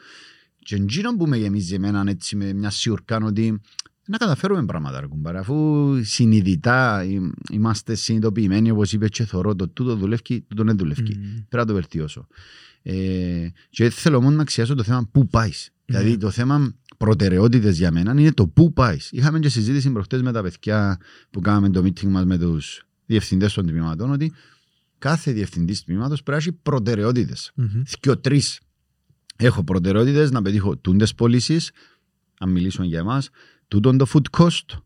[0.58, 3.60] Και εκείνο που με γεμίζει εμένα έτσι με μια σιουρκάν ότι
[4.06, 9.68] να καταφέρουμε πράγματα ρε κουμπάρε, αφού συνειδητά ε, είμαστε συνειδητοποιημένοι όπως είπες και θωρώ το
[9.68, 11.02] τούτο δουλεύει, τούτο δεν δουλεύει.
[11.02, 11.22] Μμμ.
[11.32, 12.26] Πρέπει να το βελτιώσω.
[12.82, 15.70] Ε, και θέλω μόνο να αξιάσω το θέμα πού πάεις.
[15.84, 16.16] Δηλαδή Ναι.
[16.16, 19.08] το θέμα προτεραιότητες για μένα είναι το πού πάεις.
[19.12, 23.52] Είχαμε και συζήτηση προχτές με τα παιδιά που κάναμε το meeting μας με τους διευθυντές
[23.52, 24.32] των τμήματων ότι
[24.98, 27.52] κάθε διευθυντής τμήματος πρέπει να έχει προτεραιότητες.
[27.54, 27.82] Μμμ.
[28.00, 28.42] Και τρει.
[29.36, 31.70] Έχω προτεραιότητες να πετύχω τούντες πωλήσεις,
[32.38, 33.28] αν μιλήσουμε για εμάς,
[33.68, 34.78] τούτον το food cost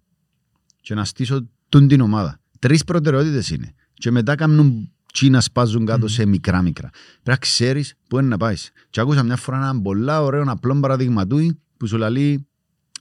[0.81, 2.41] και να στήσω τούν την ομάδα.
[2.59, 3.75] Τρεις προτεραιότητες είναι.
[3.95, 6.09] Και μετά κάνουν τσι να σπάζουν κάτω Μμμ.
[6.09, 6.89] σε μικρά-μικρά.
[6.91, 8.71] Πρέπει να ξέρεις πού είναι να πάεις.
[8.91, 12.47] Και άκουσα μια φορά έναν πολλά ωραίο απλό παραδειγματούι που σου λαλεί,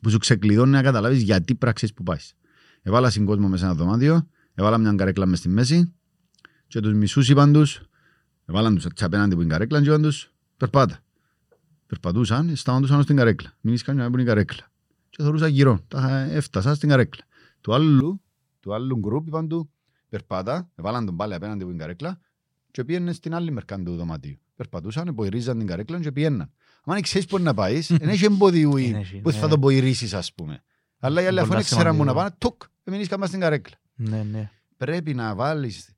[0.02, 2.34] που σου ξεκλειδώνει να καταλάβεις γιατί πράξει που πάεις.
[2.82, 5.94] Έβαλα συγκόσμο μέσα σε ένα δωμάτιο, έβαλα μια καρέκλα μες στη μέση
[6.68, 7.82] και τους μισούς είπαν τους,
[8.46, 11.00] έβαλαν τους απέναντι που είναι η καρέκλα και είπαν τους, περπάτα.
[11.88, 13.54] Περπατούσαν, σταματούσαν στην καρέκλα.
[13.62, 14.72] Μην είσαι κανένα που είναι η καρέκλα.
[15.18, 15.80] Και θεωρούσα γύρω.
[15.88, 17.24] Τα έφτασα στην καρέκλα.
[17.62, 18.22] Του άλλου,
[18.60, 19.72] του άλλου γκρουπ είπαν του,
[20.10, 22.20] περπάτα, έβαλαν τον πάλι απέναντι που είναι η καρέκλα
[22.72, 24.40] και πήγαινε στην άλλη μερκά του δωματίου.
[24.56, 26.52] Περπατούσαν, ποηρίζαν την καρέκλα και πήγαιναν.
[26.86, 29.48] Αν ξέρεις πού να πάεις, δεν έχει εμπόδιο Δεν έχει, που θα ναι.
[29.48, 30.64] τον ποηρήσεις ας πούμε.
[31.00, 32.24] Αλλά οι άλλοι αφού Πολλά δεν ξέραν που να σημαντικό.
[32.24, 33.76] πάνε, τουκ, εμείς κάμε στην καρέκλα.
[33.96, 34.52] Ναι, ναι.
[34.78, 35.96] Πρέπει να βάλεις,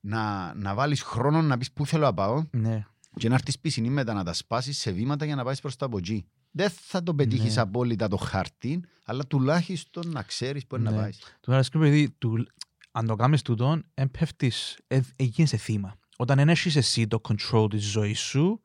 [0.00, 2.86] να, να βάλεις χρόνο να πεις πού θέλω να πάω ναι.
[3.16, 5.86] και να έρθεις πισινή μετά να τα σπάσεις σε βήματα για να πάεις προς τα
[5.86, 6.26] από εκεί.
[6.58, 7.60] Δεν θα το πετύχεις Ναι.
[7.60, 11.02] απόλυτα το χαρτί, αλλά τουλάχιστον να ξέρεις πού είναι να Ναι.
[11.02, 11.18] πάεις.
[11.40, 12.46] Του αρέσει επειδή του,
[12.90, 15.98] αν το κάνεις τούτον, εν πέφτεις, ε, ε, γίνεσαι θύμα.
[16.16, 18.60] Όταν δεν έχεις εσύ το control της ζωής σου,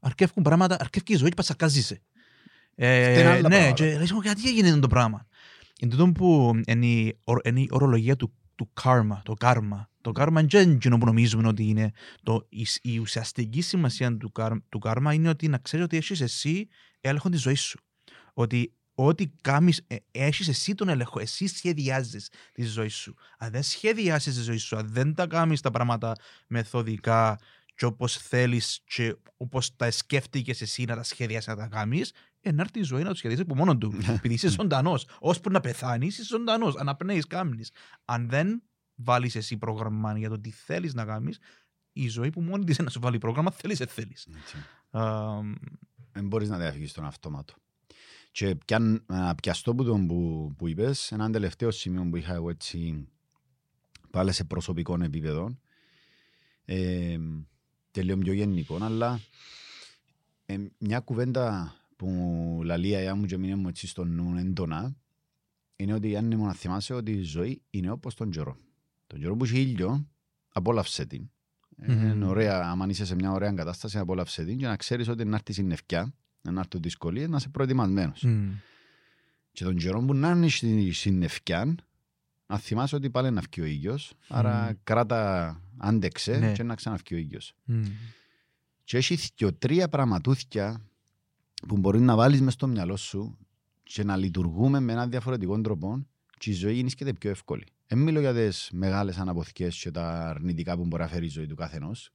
[0.00, 2.02] αρκεύκουν πράγματα, αρκεύκει η ζωή και πασακάζεσαι.
[2.74, 3.72] Ε, Φταίνε άλλα ναι, πράγματα.
[3.72, 5.26] και λες μου γιατί έγινε το πράγμα.
[5.80, 9.84] Είναι τούτο που είναι η, ορ- είναι η ορολογία του, του karma, το karma.
[10.00, 11.90] Το karma είναι και εκείνο που νομίζουμε ότι είναι.
[12.22, 16.20] Το, η, η ουσιαστική σημασία του, καρ- του karma είναι ότι να ξέρεις ότι έχεις
[16.20, 16.68] εσύ
[17.00, 17.80] έλεγχο της ζωής σου.
[18.34, 23.14] Ότι ό,τι κάνεις, ε, έχεις εσύ τον έλεγχο, εσύ σχεδιάζεις τη ζωή σου.
[23.38, 27.38] Αν δεν σχεδιάσεις τη ζωή σου, αν δεν τα κάνεις τα πράγματα μεθοδικά
[27.74, 32.52] και όπως θέλεις και όπως τα σκέφτηκες εσύ να τα σχεδιάσεις να τα κάνεις, ε,
[32.52, 33.94] να έρθει η ζωή να το σχεδιάσεις από μόνο του.
[34.16, 35.06] Επειδή είσαι ζωντανός.
[35.20, 36.76] Ώσπου να πεθάνεις, είσαι ζωντανός.
[36.76, 37.70] Αναπνέεις, κάνεις.
[38.04, 38.62] Αν δεν
[38.94, 41.38] βάλεις εσύ πρόγραμμα για το τι θέλεις να κάνεις,
[41.92, 44.28] η ζωή που μόνη της είναι να σου βάλει πρόγραμμα, θέλεις, δεν θέλεις.
[46.10, 46.18] Έτσι.
[46.18, 47.54] Αμ, δεν μπορείς να διαφύγεις τον αυτόματο.
[48.32, 52.50] Και πιαν, να πιαστώ που, τον που, που είπες, έναν τελευταίο σημείο που είχα εγώ
[52.50, 53.08] έτσι
[54.10, 55.58] πάλι σε προσωπικό επίπεδο,
[56.64, 57.18] ε,
[57.90, 59.20] τελείω πιο γενικό, αλλά
[60.46, 64.96] ε, μια κουβέντα που λαλεί η αγιά μου και μείνε μου έτσι στο νου έντονα,
[65.76, 68.56] είναι ότι αν ήμουν να θυμάσαι ότι η ζωή είναι όπως τον καιρό.
[69.06, 70.08] Τον καιρό που έχει ήλιο,
[70.48, 71.30] απόλαυσε την.
[71.82, 72.10] Ε, Μμμ.
[72.10, 75.34] Είναι ωραία, άμα είσαι σε μια ωραία κατάσταση, απόλαυσε την και να ξέρεις ότι να
[75.36, 76.12] έρθεις στην ευκιά,
[76.42, 78.22] να έρθουν δυσκολίες, να είσαι προετοιμασμένος.
[78.22, 78.48] μμ,
[79.52, 81.74] Και τον καιρό που να είναι στην, στην ευκιά,
[82.46, 84.76] να θυμάσαι ότι πάλι να βγει ο ήλιος, άρα Μμμ.
[84.84, 86.52] κράτα, άντεξε Ναι.
[86.52, 87.54] και να ξαναβγεί ο ήλιος.
[87.64, 87.82] μμ.
[88.84, 90.80] Και έχει και τρία πραγματούθια
[91.68, 93.36] που μπορείς να βάλεις μες στο μυαλό σου
[93.82, 96.06] και να λειτουργούμε με έναν διαφορετικό τρόπο
[96.38, 97.64] και η ζωή είναι πιο εύκολη.
[97.92, 101.46] Δεν μιλώ για τις μεγάλες αναποθηκές και τα αρνητικά που μπορεί να φέρει η ζωή
[101.46, 102.10] του καθενός,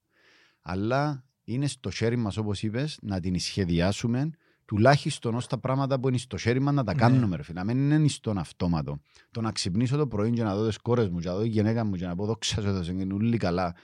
[0.62, 4.30] αλλά είναι στο χέρι μας, όπως είπες, να την σχεδιάσουμε
[4.66, 7.00] τουλάχιστον ως τα πράγματα που είναι στο χέρι μας να τα Ναι.
[7.00, 7.36] κάνουμε.
[7.36, 7.60] Ρε, φίλε.
[7.64, 9.00] να μην είναι στον αυτόματο.
[9.32, 11.48] Το να ξυπνήσω το πρωί και να δω τις κόρες μου και να δω τη
[11.48, 13.76] γυναίκα μου και να πω δόξα σου έδωσε και όλοι καλά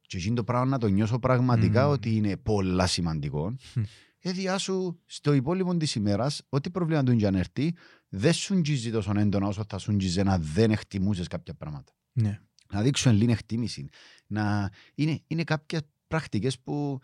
[0.00, 1.92] και εκείνο το πράγμα να το νιώσω πραγματικά Μμμ.
[1.92, 3.54] ότι είναι πολλά σημαντικό.
[3.74, 3.82] Μμ.
[4.22, 7.74] Ε, σου στο υπόλοιπο της ημέρας, ό,τι πρόβλημα του είναι και αν έρθει,
[8.12, 11.92] δεν σου αγγίζει τόσο έντονα όσο θα σου αγγίζει να δεν εκτιμούσες κάποια πράγματα.
[12.12, 12.40] Ναι.
[12.72, 13.88] Να δείξουν λίγη εκτίμηση.
[14.26, 14.70] Να...
[14.94, 17.00] Είναι, είναι κάποιες πρακτικές που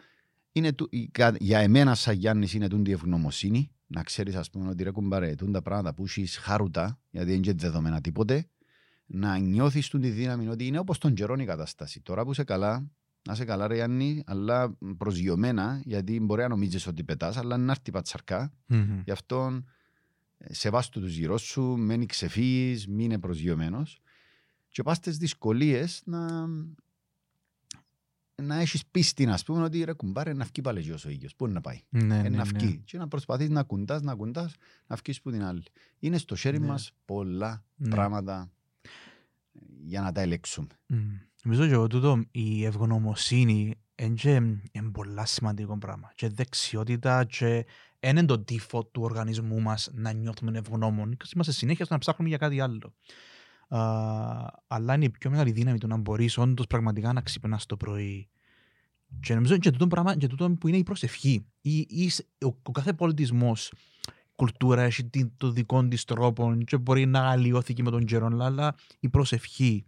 [0.52, 0.88] είναι του...
[0.90, 3.70] η- κα- για εμένα, σαν Γιάννης, είναι τούτη η ευγνωμοσύνη.
[3.86, 7.42] Να ξέρεις, ας πούμε, ότι ρε κουμπάρε, τούν τα πράγματα που έχεις χάруτα, γιατί δεν
[7.42, 8.48] είναι δεδομένα τίποτε,
[9.06, 12.00] να νιώθεις τη δύναμη ότι είναι όπως τον καιρό η κατάσταση.
[12.00, 12.90] Τώρα που είσαι καλά,
[13.26, 17.72] να είσαι καλά, ρε Γιάννη, αλλά προσγειωμένα, γιατί μπορεί να νομίζεις ότι πετάς, αλλά να
[17.72, 18.52] έρθει πατσαρκά.
[18.66, 19.00] Μμμ.
[19.04, 19.64] Γι' αυτό ε,
[20.50, 24.00] σεβάστο τους γύρω σου, μένει ξεφύγεις, μην είναι προσγειωμένος.
[24.68, 26.46] και πας στις δυσκολίες να,
[28.42, 31.34] να έχεις πίστη, να πούμε, ότι ρε κουμπάρε να βγει πάλι γιος ο ήλιος.
[31.34, 32.58] Πού είναι να πάει; Ναι, Ε, ναι, να ναι.
[32.58, 32.82] βγει.
[32.84, 34.54] Και να προσπαθείς να κουντάς, να κουντάς,
[34.86, 35.62] να βγεις που την άλλη.
[35.98, 36.66] Είναι στο χέρι Ναι.
[36.66, 37.88] μας πολλά Ναι.
[37.88, 38.50] πράγματα
[39.84, 40.66] για να τα ελέγξουμε.
[40.86, 40.96] Μμ.
[41.42, 46.12] Νομίζω και εγώ τούτο η ευγνωμοσύνη είναι πολλά σημαντικό πράγμα.
[46.14, 47.66] Και δεξιότητα και
[48.00, 51.08] είναι το default του οργανισμού μας να νιώθουμε ευγνώμων.
[51.08, 52.94] Γιατί Είμαστε συνέχεια στο να ψάχνουμε για κάτι άλλο.
[53.68, 53.80] Α,
[54.66, 58.28] αλλά είναι η πιο μεγάλη δύναμη του να μπορείς όντως πραγματικά να ξυπνάς το πρωί.
[59.20, 61.46] Και νομίζω και τούτο πράγμα και τούτο που είναι η προσευχή.
[61.60, 62.10] Η, η,
[62.44, 63.72] ο, ο κάθε πολιτισμός
[64.36, 68.74] κουλτούρα έχει τι- το δικό της τρόπο και μπορεί να αλλοιώθηκε με τον καιρό, αλλά
[69.00, 69.84] η προσευχή,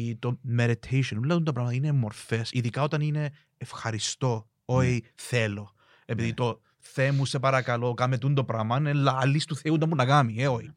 [0.00, 5.72] η, το meditation, όλα τα πράγματα είναι μορφές, ειδικά όταν είναι ευχαριστώ, όχι θέλω.
[6.04, 6.34] Επειδή Ναι.
[6.34, 9.94] το Θεέ μου σε παρακαλώ, κάμε τούν το πράγμα, είναι λαλής του Θεού να μου
[9.94, 10.70] να κάνει, ε, όχι.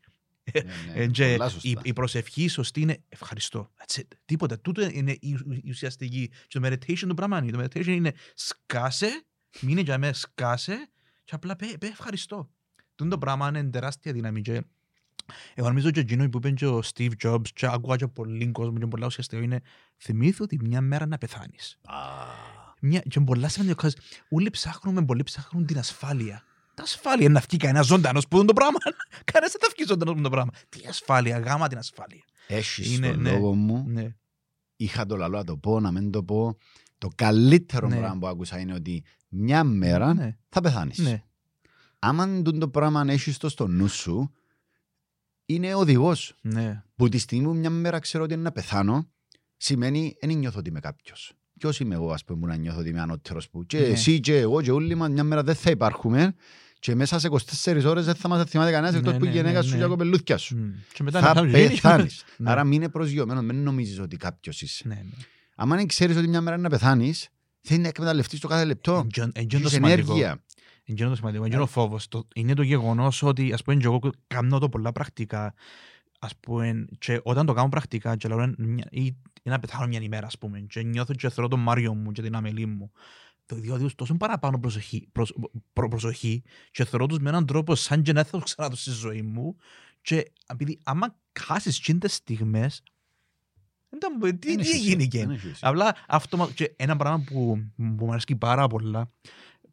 [0.54, 1.70] Ναι, ναι, Ε, και πολλά σωστά.
[1.70, 3.72] η, η προσευχή σωστή είναι ευχαριστώ.
[3.78, 4.04] That's it.
[4.26, 4.60] Τίποτα.
[4.60, 6.32] Τούτο είναι η, η ουσιαστική.
[6.48, 7.52] Και το meditation το πράγμα είναι.
[7.52, 9.24] Το meditation είναι σκάσε,
[9.62, 10.90] μείνε για μένα σκάσε
[11.24, 12.50] και απλά πέ, πέ ευχαριστώ.
[12.96, 14.42] Τούτο το πράγμα είναι τεράστια δύναμη.
[14.42, 14.62] Και
[15.54, 18.78] εγώ νομίζω και εκείνο που είπε και ο Steve Jobs και άκουγα και πολύ κόσμο
[18.78, 19.62] και πολλά ουσιαστικό είναι
[19.98, 21.78] θυμήθω ότι μια μέρα να πεθάνεις.
[21.86, 21.96] Α,
[22.82, 23.92] Μια, και πολλά σημαντικό, because
[24.30, 26.44] όλοι ψάχνουμε, πολλοί ψάχνουν την ασφάλεια.
[26.74, 28.78] Τα ασφάλεια είναι να βγει κανένας ζωντανός που είναι το πράγμα.
[29.32, 30.52] Κανένας δεν θα βγει ζωντανός που είναι το πράγμα.
[30.70, 32.24] Τι ασφάλεια, γάμα την ασφάλεια.
[32.48, 33.32] Έχεις Είναι, τον ναι.
[33.32, 33.84] λόγο μου.
[33.88, 34.16] Ναι.
[34.76, 36.58] Είχα το λαλό να το πω, να μην το πω.
[36.98, 37.98] Το καλύτερο Ναι.
[37.98, 40.38] πράγμα που άκουσα είναι ότι μια μέρα Ναι.
[40.50, 40.98] θα πεθάνεις.
[40.98, 41.24] Ναι.
[42.00, 44.32] Άμα τούτο το πράγμα έχεις το στο νου σου,
[45.50, 46.34] είναι οδηγός.
[46.42, 46.84] Ναι.
[46.96, 49.10] Που τη στιγμή που μια μέρα ξέρω ότι είναι να πεθάνω,
[49.58, 51.34] σημαίνει δεν νιώθω ότι είμαι κάποιος.
[51.60, 53.66] Ποιος είμαι εγώ, ας πούμε, που να νιώθω ότι είμαι ανώτερος που.
[53.66, 53.86] Και Ναι.
[53.86, 56.36] εσύ και εγώ και όλοι μας μια μέρα δεν θα υπάρχουμε
[56.80, 59.34] και μέσα σε 24 ώρες δεν θα μας θυμάται κανένας Ναι, εκτό που η ναι,
[59.34, 59.76] γυναίκα ναι, σου ναι.
[59.76, 60.58] και τα κοπελούθια σου.
[60.58, 60.70] Μμ.
[60.94, 61.70] Και μετά Θα να πεθάνεις.
[61.82, 62.24] πεθάνεις.
[62.38, 62.52] Ναι.
[62.52, 64.88] Άρα μην είναι προσγειωμένος, μην νομίζεις ότι κάποιος είσαι.
[64.88, 65.24] Ναι, ναι.
[65.56, 67.30] Αν δεν ξέρεις ότι μια μέρα είναι να πεθάνεις,
[67.62, 69.02] θέλει να εκμεταλλευτείς το κάθε λεπτό.
[69.06, 70.12] Εντζον- εντζον το Έχεις σημαντικό.
[70.12, 70.44] ενέργεια.
[70.90, 72.08] Είναι το σημαντικό, είναι ο φόβος.
[72.08, 75.54] Το, είναι το γεγονός ότι, ας πούμε, και εγώ κάνω το πολλά πρακτικά,
[76.20, 79.06] ας πούμε, και όταν το κάνω πρακτικά και λέω μια- ή
[79.44, 82.22] ή να πεθάνω μια ημέρα, ας πούμε, και νιώθω και θεωρώ τον Μάριο μου και
[82.22, 82.92] την Αμελή μου,
[83.46, 85.34] το διότι τόσο παραπάνω προσοχή, προς,
[85.74, 88.92] προ, προσοχή και θεωρώ τους με έναν τρόπο σαν και να θα τους ξαναδώ στη
[88.92, 89.56] ζωή μου
[90.02, 92.84] και επειδή άμα χάσεις τσίντες στιγμές,
[93.90, 95.20] δεν τα- τι, Δεν τι έχεις έγινε εσύ, και.
[95.20, 95.60] δεν έχεις εσύ.
[95.64, 99.12] Απλά αυτό και ένα πράγμα που, που μου αρέσει πάρα πολλά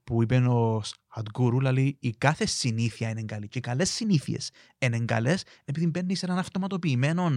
[0.05, 0.83] που είπε ο
[1.19, 6.19] Αντγκούρου, λέει η κάθε συνήθεια είναι καλή και οι καλές συνήθειες είναι καλές επειδή μπαίνεις
[6.19, 7.31] σε έναν αυτοματοποιημένο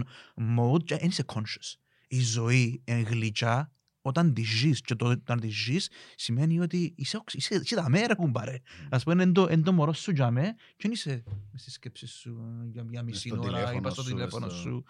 [0.58, 1.74] mode και δεν είσαι conscious.
[2.08, 3.72] Η ζωή είναι γλυκιά
[4.02, 7.88] όταν τη ζεις και το όταν τη ζεις σημαίνει ότι είσαι, οξ- είσαι, είσαι τα
[7.88, 8.56] μέρα κουμπάρε.
[8.90, 11.22] Ας πούμε είναι το, είναι το μωρό σου για με και δεν είσαι
[11.52, 14.08] μες στη σκέψη σου ε, για μια μισή στο ώρα ή τηλέφωνο πας στο σου,
[14.08, 14.84] τηλέφωνο στο- σου.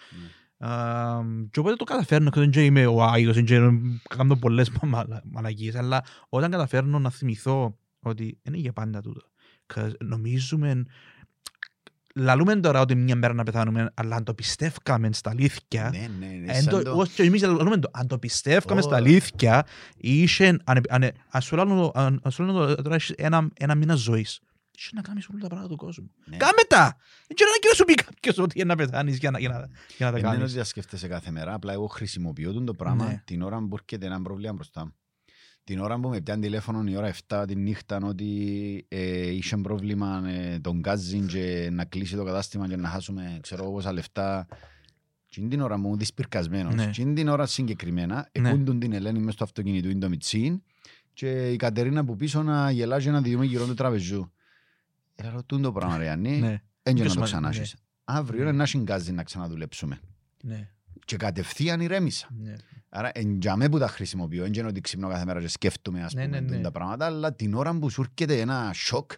[0.59, 0.69] Ναι.
[0.69, 3.73] Α, και οπότε το καταφέρνω και δεν είμαι ο Άγιος, δεν ξέρω,
[4.09, 9.21] κάνω πολλές μαλα- μαλακίες, αλλά όταν καταφέρνω να θυμηθώ ότι είναι για πάντα τούτο.
[9.75, 10.85] 'Cause νομίζουμε,
[12.15, 16.27] λαλούμε τώρα ότι μια μέρα να πεθάνουμε, αλλά αν το πιστεύκαμε στα αλήθεια, Ναι, ναι,
[16.27, 16.53] ναι.
[16.53, 18.97] Εν σαν το- το- όχι, και εμείς λαλούμε το, αν το πιστεύκαμε στα Ω.
[18.97, 23.75] αλήθεια, είχε, αν, αν, ας σου λέω αν- ας σου λέω τώρα έχεις ένα, ένα
[23.75, 24.41] μήνα ζωής.
[24.79, 26.11] Είχε να κάνεις όλα τα πράγματα του κόσμου.
[26.25, 26.37] Ναι.
[26.37, 26.97] Κάμε τα!
[27.27, 29.55] Δεν ξέρω να σου πει κάποιος ότι είναι να πεθάνεις για να, για να,
[29.97, 30.45] για να τα Δεν είναι κάνεις.
[30.51, 33.23] ότι τα σκέφτεσαι κάθε μέρα, απλά εγώ χρησιμοποιώ τον το πράγμα Ναι.
[33.25, 34.95] την ώρα που έρχεται ένα πρόβλημα μπροστά μου.
[35.65, 38.27] Την ώρα που με πιάνει τηλέφωνο η ώρα 7 τη νύχτα ότι
[38.89, 43.63] ε, είχε πρόβλημα ε, τον γκάζιν και να κλείσει το κατάστημα και να χάσουμε ξέρω
[43.63, 44.47] εγώ πόσα λεφτά.
[45.27, 46.75] Και είναι την ώρα μου δυσπυρκασμένος.
[46.75, 46.91] Ναι.
[46.91, 48.49] Και είναι την ώρα συγκεκριμένα Ναι.
[48.49, 50.63] εκούντουν την Ελένη μες στο αυτοκίνητο είναι το Μιτσίν
[51.13, 54.33] και η Κατερίνα που πίσω να γελάζει και να δούμε γύρω του τραπεζού.
[55.15, 57.77] Έλα ρωτούν το πράγμα ρε Γιάννη, Ναι, δεν Πιο να το σημαντικό, ξανάσεις.
[58.05, 58.49] Αύριο Ναι.
[58.49, 60.01] είναι να συγκάζει να ξαναδουλέψουμε.
[61.11, 62.29] Ναι, Και κατευθείαν ηρέμησα.
[62.39, 62.55] ναι.
[62.89, 66.25] Άρα, εντιαμέ που τα χρησιμοποιώ, δεν είναι ότι ξυπνώ κάθε μέρα και σκέφτομαι ας Ναι,
[66.25, 66.53] πούμε, ναι, ναι.
[66.53, 69.11] τούν τα πράγματα, αλλά την ώρα που σου έρχεται ένα σοκ,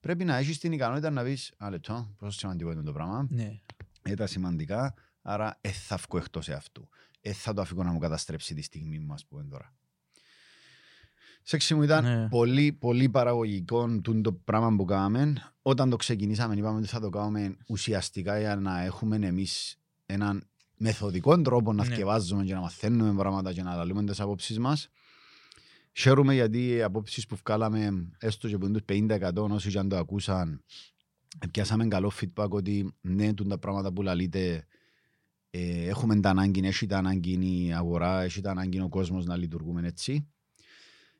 [0.00, 3.60] πρέπει να έχεις την ικανότητα να πεις «Α, λεπτό, πόσο σημαντικό είναι το πράγμα, ναι.
[4.06, 6.88] είναι τα σημαντικά, άρα δεν θα βγω εκτός αυτού.
[7.20, 9.72] Δεν θα το αφήσω να μου καταστρέψει τη στιγμή μου, ας πούμε τώρα.
[11.42, 12.28] Σεξι μου ήταν Ναι.
[12.28, 15.32] πολύ, πολύ παραγωγικό τούν το πράγμα που κάναμε.
[15.62, 20.48] Όταν το ξεκινήσαμε, είπαμε ότι θα το κάνουμε ουσιαστικά για να έχουμε εμείς έναν
[20.84, 21.94] μεθοδικό τρόπο να Ναι.
[21.94, 24.88] θκευάζουμε και να μαθαίνουμε πράγματα και να λαλούμε τις απόψεις μας.
[25.92, 29.88] Χαίρομαι γιατί οι απόψεις που βγάλαμε, έστω και που είναι τους 50% όσοι και αν
[29.88, 30.62] το ακούσαν,
[31.50, 34.66] πιάσαμε καλό feedback ότι ναι, τούν τα πράγματα που λαλείτε
[35.50, 39.36] ε, έχουμε τα ανάγκη, έχει τα ανάγκη η αγορά, έχει τα ανάγκη ο κόσμος να
[39.36, 40.28] λειτουργούμε έτσι.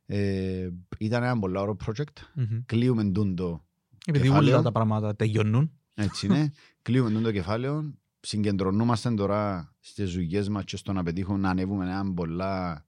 [0.07, 2.17] Ε, ήταν ένα πολύ ωραίο project.
[2.35, 2.61] Μμμ.
[2.67, 3.65] Κλείουμε τούν το
[4.07, 4.53] Επειδή Κεφάλαιο.
[4.55, 5.71] όλα τα πράγματα τελειώνουν.
[5.95, 6.53] έτσι είναι.
[6.83, 7.95] Κλείουμε τούν το κεφάλαιο.
[8.27, 12.87] Συγκεντρωνόμαστε τώρα στις δουλειές μας και στο να πετύχουμε να ανέβουμε έναν πολλά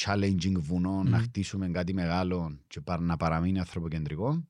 [0.00, 1.22] challenging βουνό, να Μμμ.
[1.22, 4.44] χτίσουμε κάτι μεγάλο και παρα- να παραμείνει ανθρωποκεντρικό.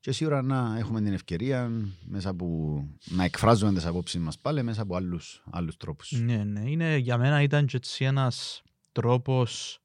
[0.00, 1.70] Και σίγουρα να έχουμε την ευκαιρία
[2.04, 2.46] μέσα από,
[3.04, 6.10] να εκφράζουμε τις απόψεις μας πάλι μέσα από άλλους, άλλους τρόπους.
[6.12, 6.70] Ναι, ναι.
[6.70, 8.62] Είναι, για μένα ήταν και έτσι ένας
[8.92, 9.82] τρόπος,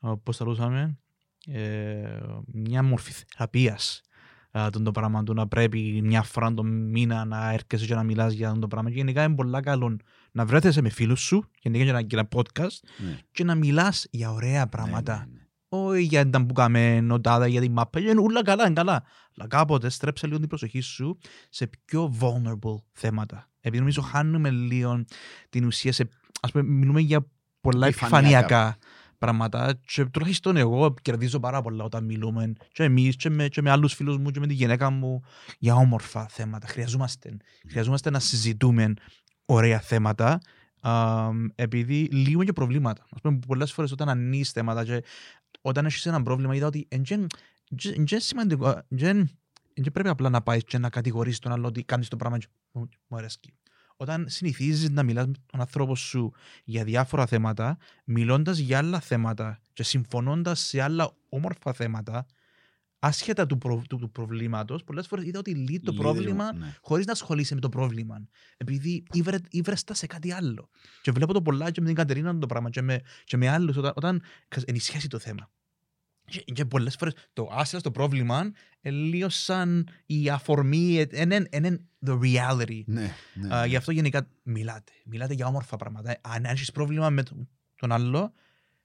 [0.00, 0.98] α, πώς θα λούσαμε,
[1.46, 4.09] ε, μια μορφή θεραπείας α,
[4.70, 8.32] τον το πράγμα του να πρέπει μια φορά το μήνα να έρχεσαι και να μιλάς
[8.32, 8.90] για τον το πράγμα.
[8.90, 9.96] Και γενικά είναι πολλά καλό
[10.32, 13.18] να βρέθεσαι με φίλους σου, γενικά για ένα, για ένα podcast, Ναι.
[13.32, 15.12] και να μιλάς για ωραία πράγματα.
[15.16, 15.38] Ναι, ναι, ναι.
[15.72, 19.02] Όχι για τα που κάμε νοτάδα, για την μάπα, είναι όλα καλά, είναι καλά.
[19.36, 21.18] Αλλά κάποτε στρέψε λίγο την προσοχή σου
[21.50, 23.48] σε πιο vulnerable θέματα.
[23.60, 25.04] Επειδή νομίζω χάνουμε λίγο
[25.48, 26.08] την ουσία σε,
[26.40, 27.26] ας πούμε, μιλούμε για
[27.60, 28.76] πολλά Επιφανειακά.
[29.20, 33.62] Επιφανειακά πράγματα και τουλάχιστον εγώ κερδίζω πάρα πολλά όταν μιλούμε και εμείς και με, και
[33.62, 35.22] με άλλους φίλους μου και με τη γυναίκα μου
[35.58, 36.66] για όμορφα θέματα.
[36.66, 37.36] Χρειαζόμαστε,
[37.68, 38.94] χρειαζόμαστε να συζητούμε
[39.44, 40.40] ωραία θέματα
[40.80, 43.06] α, επειδή λύγουν και προβλήματα.
[43.10, 45.02] Ας πούμε, πολλές φορές όταν ανοίγεις θέματα και
[45.60, 47.26] όταν έχεις ένα πρόβλημα είδα ότι εν τζεν-
[47.76, 49.18] τζεν- εν τζεν σημαντικό, εν τζεν-
[49.74, 52.38] εν τζεν πρέπει απλά να πάεις και να κατηγορήσεις τον άλλο ότι κάνεις το πράγμα
[52.38, 53.52] και μου μου αρέσκει.
[54.02, 56.32] Όταν συνηθίζεις να μιλάς με τον άνθρωπο σου
[56.64, 62.26] για διάφορα θέματα, μιλώντας για άλλα θέματα και συμφωνώντας σε άλλα όμορφα θέματα,
[62.98, 66.74] άσχετα του, προ, του, του προβλήματος, πολλές φορές είδα ότι λύει το Λύει, πρόβλημα ναι.
[66.82, 68.28] χωρίς να ασχολείσαι με το πρόβλημα.
[68.56, 70.68] Επειδή ήβρε, ήβρεστα σε κάτι άλλο.
[71.02, 73.76] Και βλέπω το πολλά και με την Κατερίνα το πράγμα και με, και με άλλους
[73.76, 75.50] όταν, όταν ξέρεις, ενισχύσει το θέμα.
[76.30, 78.50] Και, και πολλές φορές το άσυλα στο πρόβλημα
[78.80, 82.82] ε, λίγο σαν η αφορμή, είναι the reality.
[82.86, 83.66] Ναι, ναι, Α, ναι.
[83.66, 84.92] γι' αυτό γενικά μιλάτε.
[85.04, 86.18] Μιλάτε για όμορφα πράγματα.
[86.20, 88.32] Αν έχεις πρόβλημα με τον, τον άλλο,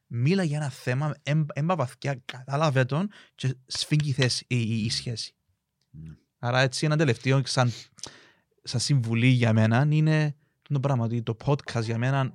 [0.08, 4.84] μίλα για ένα θέμα, εμ- έμπα βαθιά, κατάλαβε τον και σφίγγει η, θέση, η, η-
[4.86, 5.36] η σχέση.
[5.90, 6.14] Ναι.
[6.40, 7.72] Άρα έτσι ένα τελευταίο σαν,
[8.64, 10.36] σαν συμβουλή για μένα είναι
[10.70, 12.34] το πράγμα ότι το podcast για μένα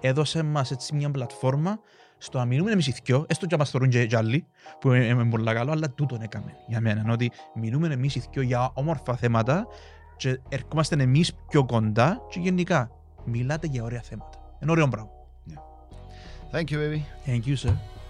[0.00, 1.80] έδωσε μας έτσι μια πλατφόρμα
[2.22, 4.46] στο να μιλούμε εμείς οι δυο, έστω και μας θεωρούν και και άλλοι,
[4.80, 7.12] που είναι είναι πολύ καλό, αλλά τούτον έκαμε για μένα.
[7.12, 9.66] Ότι μιλούμε εμείς οι δυο για όμορφα θέματα
[10.16, 12.90] και ερχόμαστε εμείς πιο κοντά και γενικά
[13.24, 14.56] μιλάτε για ωραία θέματα.
[14.62, 15.10] Είναι ωραίο πράγμα.
[16.52, 17.00] Thank you, baby.
[17.26, 18.01] Thank you, sir.